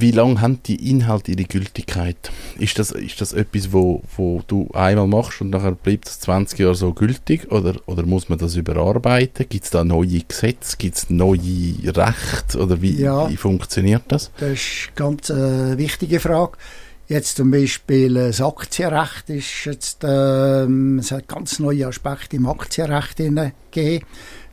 wie 0.00 0.10
lange 0.10 0.40
haben 0.40 0.62
die 0.64 0.90
Inhalte 0.90 1.32
ihre 1.32 1.44
Gültigkeit? 1.44 2.30
Ist 2.58 2.78
das, 2.78 2.90
ist 2.90 3.20
das 3.20 3.32
etwas, 3.32 3.72
wo, 3.72 4.02
wo 4.16 4.42
du 4.46 4.68
einmal 4.72 5.06
machst 5.06 5.40
und 5.40 5.50
nachher 5.50 5.72
bleibt 5.72 6.08
es 6.08 6.20
20 6.20 6.58
Jahre 6.58 6.74
so 6.74 6.92
gültig? 6.92 7.50
Oder, 7.50 7.76
oder 7.86 8.04
muss 8.04 8.28
man 8.28 8.38
das 8.38 8.56
überarbeiten? 8.56 9.46
Gibt 9.48 9.64
es 9.64 9.70
da 9.70 9.84
neue 9.84 10.20
Gesetze? 10.20 10.76
Gibt 10.76 10.96
es 10.96 11.10
neue 11.10 11.74
Rechte? 11.84 12.58
Oder 12.58 12.80
wie, 12.82 13.00
ja, 13.00 13.28
wie 13.28 13.36
funktioniert 13.36 14.04
das? 14.08 14.30
Das 14.38 14.50
ist 14.50 14.88
eine 14.88 14.94
ganz 14.96 15.30
äh, 15.30 15.78
wichtige 15.78 16.20
Frage. 16.20 16.58
Jetzt 17.08 17.36
zum 17.36 17.50
Beispiel 17.50 18.16
äh, 18.16 18.26
das 18.28 18.40
Aktienrecht 18.40 19.30
ist 19.30 19.64
jetzt, 19.64 20.02
äh, 20.02 20.64
es 20.64 21.12
hat 21.12 21.28
ganz 21.28 21.58
neue 21.58 21.86
Aspekte 21.86 22.36
im 22.36 22.46
Aktienrecht 22.46 23.16
gegeben. 23.16 24.04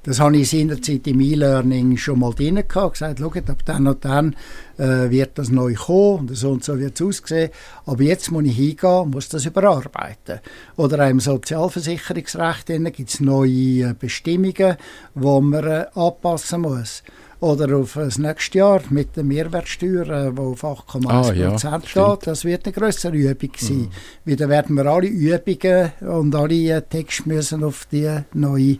Das 0.03 0.19
habe 0.19 0.35
ich 0.35 0.49
seinerzeit 0.49 1.07
im 1.07 1.21
E-Learning 1.21 1.95
schon 1.95 2.19
mal 2.19 2.33
drin 2.33 2.61
gehabt, 2.67 2.93
gesagt, 2.93 3.19
schaut, 3.19 3.49
ab 3.49 3.59
dann 3.65 3.87
und 3.87 4.03
dann 4.03 4.35
äh, 4.77 5.09
wird 5.09 5.37
das 5.37 5.49
neu 5.49 5.73
kommen 5.75 6.27
und 6.29 6.35
so 6.35 6.51
und 6.51 6.63
so 6.63 6.77
wird 6.77 6.99
es 6.99 7.05
aussehen. 7.05 7.51
Aber 7.85 8.03
jetzt 8.03 8.29
muss 8.29 8.43
ich 8.43 8.55
hingehen 8.55 8.89
und 8.89 9.11
muss 9.11 9.29
das 9.29 9.45
überarbeiten. 9.45 10.39
Oder 10.75 11.05
auch 11.05 11.09
im 11.09 11.21
Sozialversicherungsrecht 11.21 12.67
gibt 12.67 13.09
es 13.09 13.19
neue 13.21 13.89
äh, 13.89 13.95
Bestimmungen, 13.97 14.75
die 15.15 15.41
man 15.41 15.63
äh, 15.63 15.85
anpassen 15.95 16.61
muss 16.61 17.03
oder 17.43 17.75
auf 17.75 17.95
das 17.95 18.17
nächste 18.17 18.59
Jahr 18.59 18.81
mit 18.89 19.17
der 19.17 19.25
Mehrwertsteuer, 19.25 20.07
äh, 20.07 20.37
wo 20.37 20.53
auf 20.53 20.63
8,1 20.63 21.07
ah, 21.09 21.33
ja, 21.33 21.81
steht. 21.85 22.27
Das 22.27 22.45
wird 22.45 22.65
eine 22.65 22.73
größere 22.73 23.13
Übung 23.13 23.51
sein. 23.57 23.77
Mhm. 23.77 23.89
Wieder 24.23 24.47
werden 24.47 24.77
wir 24.77 24.85
alle 24.85 25.07
Übungen 25.07 25.91
und 25.99 26.33
alle 26.33 26.77
äh, 26.77 26.81
Texte 26.81 27.27
müssen 27.27 27.65
auf 27.65 27.85
die 27.91 28.09
neue 28.33 28.77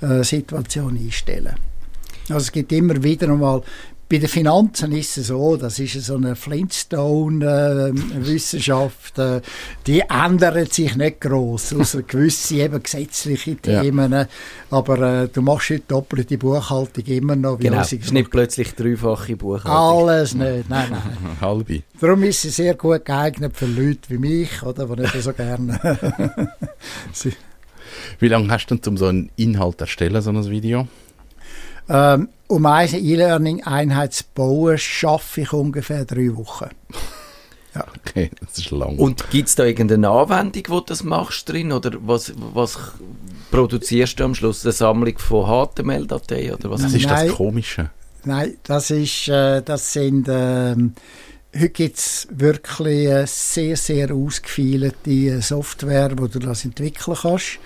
äh, 0.00 0.22
Situation 0.22 0.96
einstellen. 0.96 1.56
Also 2.28 2.38
es 2.38 2.52
gibt 2.52 2.72
immer 2.72 3.02
wieder 3.02 3.28
einmal 3.28 3.62
bei 4.08 4.18
den 4.18 4.28
Finanzen 4.28 4.92
ist 4.92 5.18
es 5.18 5.26
so, 5.28 5.56
das 5.56 5.78
ist 5.80 6.00
so 6.00 6.14
eine 6.14 6.36
Flintstone-Wissenschaft, 6.36 9.18
äh, 9.18 9.40
die 9.86 10.00
ändert 10.00 10.72
sich 10.72 10.94
nicht 10.94 11.20
groß, 11.20 11.74
außer 11.74 12.02
gewisse 12.02 12.54
eben 12.56 12.80
gesetzliche 12.80 13.56
Themen. 13.62 14.12
Ja. 14.12 14.28
Aber 14.70 15.24
äh, 15.24 15.28
du 15.28 15.42
machst 15.42 15.70
die 15.70 15.82
doppelte 15.86 16.38
Buchhaltung 16.38 17.04
immer 17.06 17.34
noch. 17.34 17.58
Wie 17.58 17.64
genau, 17.64 17.80
es 17.80 17.92
ist 17.92 18.12
nicht 18.12 18.30
plötzlich 18.30 18.76
dreifache 18.76 19.34
Buchhaltung. 19.34 19.72
Alles 19.72 20.34
nicht, 20.34 20.70
nein, 20.70 20.86
nein. 20.90 21.02
Halbe. 21.40 21.82
Darum 22.00 22.22
ist 22.22 22.42
sie 22.42 22.50
sehr 22.50 22.74
gut 22.74 23.04
geeignet 23.04 23.56
für 23.56 23.66
Leute 23.66 24.08
wie 24.08 24.18
mich, 24.18 24.62
oder, 24.62 24.86
die 24.86 25.02
nicht 25.02 25.20
so 25.20 25.32
gerne 25.32 25.80
Wie 28.18 28.28
lange 28.28 28.50
hast 28.50 28.66
du 28.66 28.76
denn, 28.76 28.92
um 28.92 28.96
so 28.96 29.06
einen 29.06 29.30
Inhalt 29.36 29.80
erstellen, 29.80 30.20
so 30.22 30.30
ein 30.30 30.50
Video? 30.50 30.88
Ähm, 31.88 32.28
um 32.48 32.66
eine 32.66 32.98
E-Learning-Einheit 32.98 34.12
zu 34.12 34.24
bauen, 34.34 34.78
schaffe 34.78 35.42
ich 35.42 35.52
ungefähr 35.52 36.04
drei 36.04 36.34
Wochen. 36.36 36.70
Ja. 37.74 37.84
Okay, 38.08 38.30
das 38.40 38.56
ist 38.56 38.70
lang. 38.70 38.96
Und 38.96 39.28
gibt 39.28 39.48
es 39.48 39.54
da 39.54 39.64
irgendeine 39.64 40.08
Anwendung, 40.08 40.62
wo 40.68 40.80
du 40.80 40.86
das 40.86 41.04
machst 41.04 41.46
drin? 41.46 41.72
Oder 41.72 41.92
was, 42.00 42.32
was 42.54 42.78
produzierst 43.50 44.18
du 44.18 44.24
am 44.24 44.34
Schluss? 44.34 44.64
Eine 44.64 44.72
Sammlung 44.72 45.18
von 45.18 45.44
HTML-Dateien? 45.44 46.54
Oder 46.54 46.70
was? 46.70 46.80
Das 46.80 46.94
ist 46.94 47.04
Nein. 47.04 47.26
das 47.26 47.36
Komische. 47.36 47.90
Nein, 48.24 48.56
das 48.64 48.90
ist, 48.90 49.28
äh, 49.28 49.60
das 49.62 49.92
sind, 49.92 50.26
äh, 50.26 50.74
heute 51.56 51.68
gibt 51.70 51.98
es 51.98 52.28
wirklich 52.30 53.08
eine 53.08 53.26
sehr, 53.26 53.76
sehr 53.76 54.12
ausgefeilte 54.12 55.40
Software, 55.42 56.12
wo 56.16 56.26
du 56.26 56.38
das 56.38 56.64
entwickeln 56.64 57.16
kannst. 57.20 57.58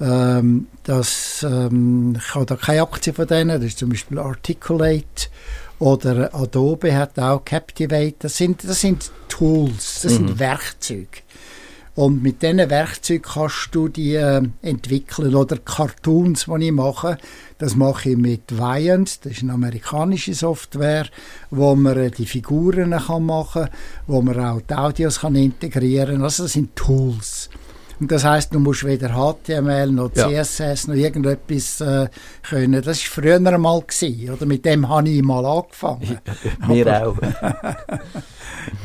Ähm, 0.00 0.66
das, 0.82 1.46
ähm, 1.48 2.16
ich 2.18 2.34
habe 2.34 2.46
da 2.46 2.56
keine 2.56 2.82
Aktie 2.82 3.12
von 3.12 3.26
denen, 3.26 3.60
das 3.60 3.68
ist 3.68 3.78
zum 3.78 3.90
Beispiel 3.90 4.18
Articulate 4.18 5.28
oder 5.78 6.34
Adobe 6.34 6.96
hat 6.96 7.18
auch 7.18 7.44
Captivate. 7.44 8.14
Das 8.18 8.36
sind, 8.36 8.64
das 8.64 8.80
sind 8.80 9.10
Tools, 9.28 10.00
das 10.02 10.12
mhm. 10.12 10.16
sind 10.16 10.38
Werkzeuge. 10.38 11.23
Und 11.96 12.22
mit 12.22 12.42
diesen 12.42 12.58
Werkzeugen 12.58 13.22
kannst 13.22 13.68
du 13.72 13.88
die 13.88 14.14
äh, 14.14 14.42
entwickeln. 14.62 15.34
Oder 15.34 15.58
Cartoons, 15.58 16.46
die 16.46 16.66
ich 16.66 16.72
mache, 16.72 17.18
das 17.58 17.76
mache 17.76 18.10
ich 18.10 18.16
mit 18.16 18.58
Viant, 18.58 19.24
das 19.24 19.32
ist 19.32 19.42
eine 19.42 19.52
amerikanische 19.52 20.34
Software, 20.34 21.06
wo 21.50 21.76
man 21.76 21.96
äh, 21.96 22.10
die 22.10 22.26
Figuren 22.26 22.90
kann 22.90 23.24
machen 23.24 23.66
kann, 23.66 23.70
wo 24.08 24.20
man 24.22 24.40
auch 24.40 24.60
die 24.60 24.74
Audios 24.74 25.20
kann 25.20 25.36
integrieren 25.36 26.16
kann. 26.16 26.24
Also 26.24 26.44
das 26.44 26.54
sind 26.54 26.74
Tools. 26.74 27.48
Und 28.00 28.10
das 28.10 28.24
heißt, 28.24 28.52
du 28.52 28.58
musst 28.58 28.84
weder 28.84 29.10
HTML 29.10 29.86
noch 29.92 30.10
Ja. 30.16 30.28
CSS 30.28 30.88
noch 30.88 30.94
irgendetwas 30.94 31.80
äh, 31.80 32.08
können. 32.42 32.82
Das 32.82 32.98
war 32.98 33.22
früher 33.22 33.36
einmal 33.36 33.80
gewesen, 33.82 34.30
oder? 34.30 34.46
Mit 34.46 34.64
dem 34.64 34.88
habe 34.88 35.08
ich 35.08 35.22
mal 35.22 35.46
angefangen. 35.46 36.18
Wir 36.66 37.06
auch. 37.06 37.16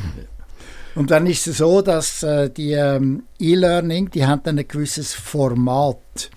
Und 0.94 1.10
dann 1.10 1.26
ist 1.26 1.46
es 1.46 1.58
so, 1.58 1.82
dass 1.82 2.22
äh, 2.22 2.50
die 2.50 2.72
ähm, 2.72 3.24
E-Learning, 3.38 4.10
die 4.10 4.26
haben 4.26 4.42
dann 4.42 4.58
ein 4.58 4.66
gewisses 4.66 5.14
Format. 5.14 6.30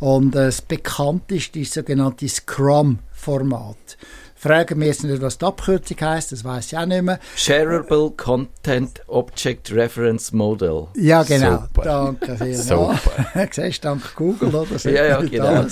Und 0.00 0.34
äh, 0.34 0.46
das 0.46 0.62
bekannteste 0.62 1.60
ist 1.60 1.76
das 1.76 1.84
sogenannte 1.84 2.28
Scrum-Format. 2.28 3.98
Fragen 4.42 4.80
wir 4.80 4.88
jetzt 4.88 5.04
nicht, 5.04 5.22
was 5.22 5.38
die 5.38 5.44
Abkürzung 5.44 6.00
heißt, 6.00 6.32
das 6.32 6.42
weiß 6.42 6.72
ich 6.72 6.76
auch 6.76 6.84
nicht 6.84 7.02
mehr. 7.02 7.20
Shareable 7.36 8.10
Content 8.16 9.00
Object 9.06 9.70
Reference 9.70 10.32
Model. 10.32 10.88
Ja, 10.96 11.22
genau. 11.22 11.60
Super. 11.60 11.82
Danke 11.84 12.36
vielmals. 12.38 12.66
Super. 12.66 13.48
Siehst 13.52 13.84
du, 13.84 13.88
dank 13.88 14.14
Google, 14.16 14.48
oder? 14.48 14.66
Das 14.68 14.82
Ja, 14.82 15.04
ja, 15.04 15.20
genau. 15.20 15.64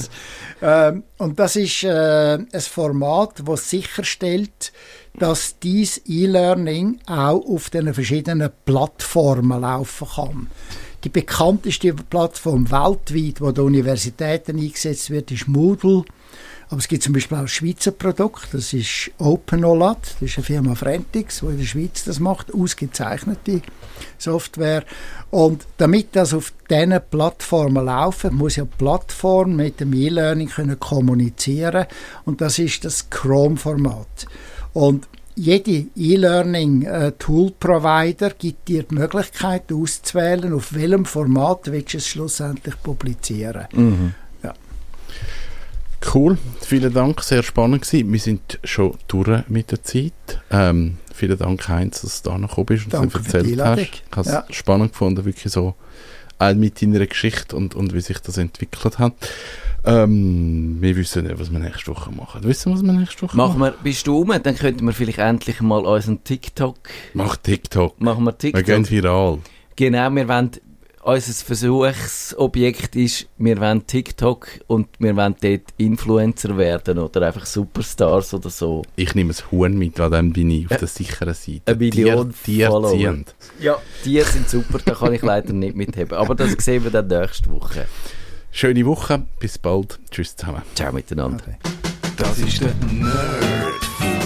Ähm, 0.63 1.03
und 1.19 1.37
das 1.41 1.57
ist 1.57 1.83
äh, 1.83 2.35
ein 2.35 2.61
Format, 2.61 3.43
das 3.45 3.69
sicherstellt, 3.69 4.71
dass 5.19 5.59
dies 5.59 6.01
E-Learning 6.07 7.01
auch 7.07 7.45
auf 7.45 7.71
den 7.71 7.93
verschiedenen 7.93 8.51
Plattformen 8.67 9.63
laufen 9.63 10.07
kann. 10.15 10.47
Die 11.03 11.09
bekannteste 11.09 11.93
Plattform 11.93 12.71
weltweit, 12.71 13.41
wo 13.41 13.51
die 13.51 13.63
Universitäten 13.63 14.61
eingesetzt 14.61 15.11
wird, 15.11 15.33
ist 15.33 15.49
Moodle. 15.49 16.05
Aber 16.71 16.79
es 16.79 16.87
gibt 16.87 17.03
zum 17.03 17.13
Beispiel 17.13 17.37
auch 17.37 17.43
ein 17.43 17.49
Schweizer 17.49 17.91
Produkt, 17.91 18.47
das 18.53 18.73
ist 18.73 19.11
OpenOLAT, 19.19 20.15
das 20.21 20.31
ist 20.31 20.39
eine 20.39 20.45
Firma 20.45 20.77
Frentix, 20.77 21.41
die 21.41 21.47
in 21.47 21.59
der 21.59 21.65
Schweiz 21.65 22.05
das 22.05 22.21
macht, 22.21 22.55
ausgezeichnete 22.55 23.63
Software. 24.19 24.85
Und 25.31 25.67
damit 25.79 26.15
das 26.15 26.33
auf 26.33 26.53
diesen 26.71 27.01
Plattformen 27.11 27.87
laufen, 27.87 28.37
muss 28.37 28.55
ja 28.55 28.63
die 28.65 28.77
Plattform 28.79 29.57
mit 29.57 29.81
dem 29.81 29.93
E-Learning 29.93 30.49
können 30.49 30.79
kommunizieren 30.79 31.87
und 32.25 32.41
das 32.41 32.61
ist 32.61 32.85
das 32.85 33.11
Chrome-Format. 33.11 34.29
Und 34.73 35.09
jede 35.35 35.87
E-Learning-Tool-Provider 35.97 38.31
gibt 38.31 38.69
dir 38.69 38.85
die 38.85 38.95
Möglichkeit 38.95 39.73
auszuwählen, 39.73 40.53
auf 40.53 40.73
welchem 40.73 41.05
Format 41.05 41.73
willst 41.73 41.95
du 41.95 41.99
es 41.99 42.07
schlussendlich 42.07 42.81
publizieren. 42.81 43.67
Mhm. 43.73 44.15
Cool, 46.15 46.39
vielen 46.61 46.93
Dank, 46.95 47.23
sehr 47.23 47.43
spannend 47.43 47.83
gewesen. 47.83 48.11
Wir 48.13 48.19
sind 48.21 48.59
schon 48.65 48.95
durch 49.07 49.49
mit 49.49 49.71
der 49.71 49.83
Zeit. 49.83 50.13
Ähm, 50.51 50.97
vielen 51.15 51.39
Dank, 51.39 51.69
Heinz, 51.69 52.01
dass 52.03 52.23
du 52.23 52.31
da 52.31 52.39
noch 52.39 52.49
gekommen 52.49 52.67
bist 52.67 52.85
und 52.87 52.95
Danke 52.95 53.19
uns 53.19 53.27
für 53.27 53.43
die 53.43 53.53
erzählt 53.53 53.61
Einladung. 53.61 53.85
hast. 53.85 53.93
Ich 53.93 54.17
habe 54.17 54.29
es 54.29 54.33
Ja. 54.33 54.45
spannend 54.55 54.93
gefunden, 54.93 55.25
wirklich 55.25 55.53
so 55.53 55.75
auch 56.39 56.55
mit 56.55 56.81
deiner 56.81 57.07
Geschichte 57.07 57.55
und, 57.55 57.75
und 57.75 57.93
wie 57.93 58.01
sich 58.01 58.19
das 58.19 58.39
entwickelt 58.39 58.99
hat. 58.99 59.13
Ähm, 59.85 60.79
wir 60.81 60.97
wissen 60.97 61.27
nicht, 61.27 61.39
was 61.39 61.53
wir 61.53 61.59
nächste 61.59 61.89
Woche 61.91 62.11
machen. 62.13 62.45
Wissen 62.45 62.71
wir, 62.73 62.77
was 62.79 62.83
wir 62.83 62.93
nächste 62.95 63.23
Woche 63.23 63.37
Machen 63.37 63.61
wir, 63.61 63.73
bist 63.83 64.07
du 64.07 64.17
rum? 64.17 64.33
Dann 64.43 64.57
könnten 64.57 64.87
wir 64.87 64.93
vielleicht 64.95 65.19
endlich 65.19 65.61
mal 65.61 65.85
unseren 65.85 66.25
TikTok. 66.25 66.77
Mach 67.13 67.37
TikTok. 67.37 68.01
Machen 68.01 68.25
wir 68.25 68.33
Wir 68.33 68.39
TikTok. 68.39 68.65
gehen 68.65 68.89
viral. 68.89 69.39
Genau, 69.77 70.11
wir 70.15 70.29
wollen, 70.29 70.51
unser 71.03 71.33
Versuchsobjekt 71.33 72.95
ist, 72.97 73.27
wir 73.39 73.59
wollen 73.61 73.87
TikTok 73.87 74.49
und 74.67 74.89
wir 74.99 75.17
wollen 75.17 75.35
dort 75.41 75.63
Influencer 75.79 76.57
werden 76.59 76.99
oder 76.99 77.27
einfach 77.27 77.47
Superstars 77.47 78.35
oder 78.35 78.51
so. 78.51 78.83
Ich 78.97 79.15
nehme 79.15 79.33
ein 79.33 79.51
Huhn 79.51 79.79
mit, 79.79 79.99
weil 79.99 80.11
dann 80.11 80.33
bin 80.33 80.51
ich 80.51 80.71
auf 80.71 80.77
der 80.77 80.89
sicheren 80.89 81.35
Seite. 81.35 81.63
Eine 81.67 81.77
Million 81.77 82.33
Tier, 82.33 82.43
Tier 82.45 82.67
Follower. 82.69 82.93
ziehend. 82.93 83.35
Ja, 83.61 83.79
die 84.05 84.21
sind 84.21 84.49
super, 84.49 84.79
da 84.85 84.95
kann 84.95 85.15
ich 85.15 85.23
leider 85.23 85.53
nicht 85.53 85.75
mitheben. 85.75 86.19
Aber 86.19 86.35
das 86.35 86.53
sehen 86.59 86.85
wir 86.85 86.91
dann 86.91 87.07
nächste 87.07 87.51
Woche. 87.51 87.87
Schöne 88.53 88.85
Woche, 88.85 89.23
bis 89.39 89.59
bald. 89.59 89.99
Tschüss 90.11 90.37
zusammen. 90.37 90.63
Ciao 90.75 90.93
miteinander. 90.93 91.45
Das 92.17 92.39
ist 92.39 92.61
der 92.61 92.75
Nerdfunk. 92.93 94.21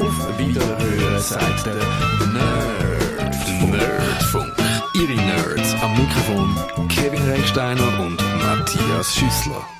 Auf 0.00 0.38
Wiederhören 0.38 1.20
sagt 1.22 1.66
der 1.66 1.74
Nerd. 1.74 3.70
Nerdfunk. 3.70 4.52
Ihre 4.94 5.14
Nerds 5.14 5.59
am 5.82 5.92
Mikrofon 5.96 6.88
Kevin 6.88 7.22
Recksteiner 7.22 8.00
und 8.00 8.16
Matthias 8.42 9.14
Schüssler. 9.14 9.79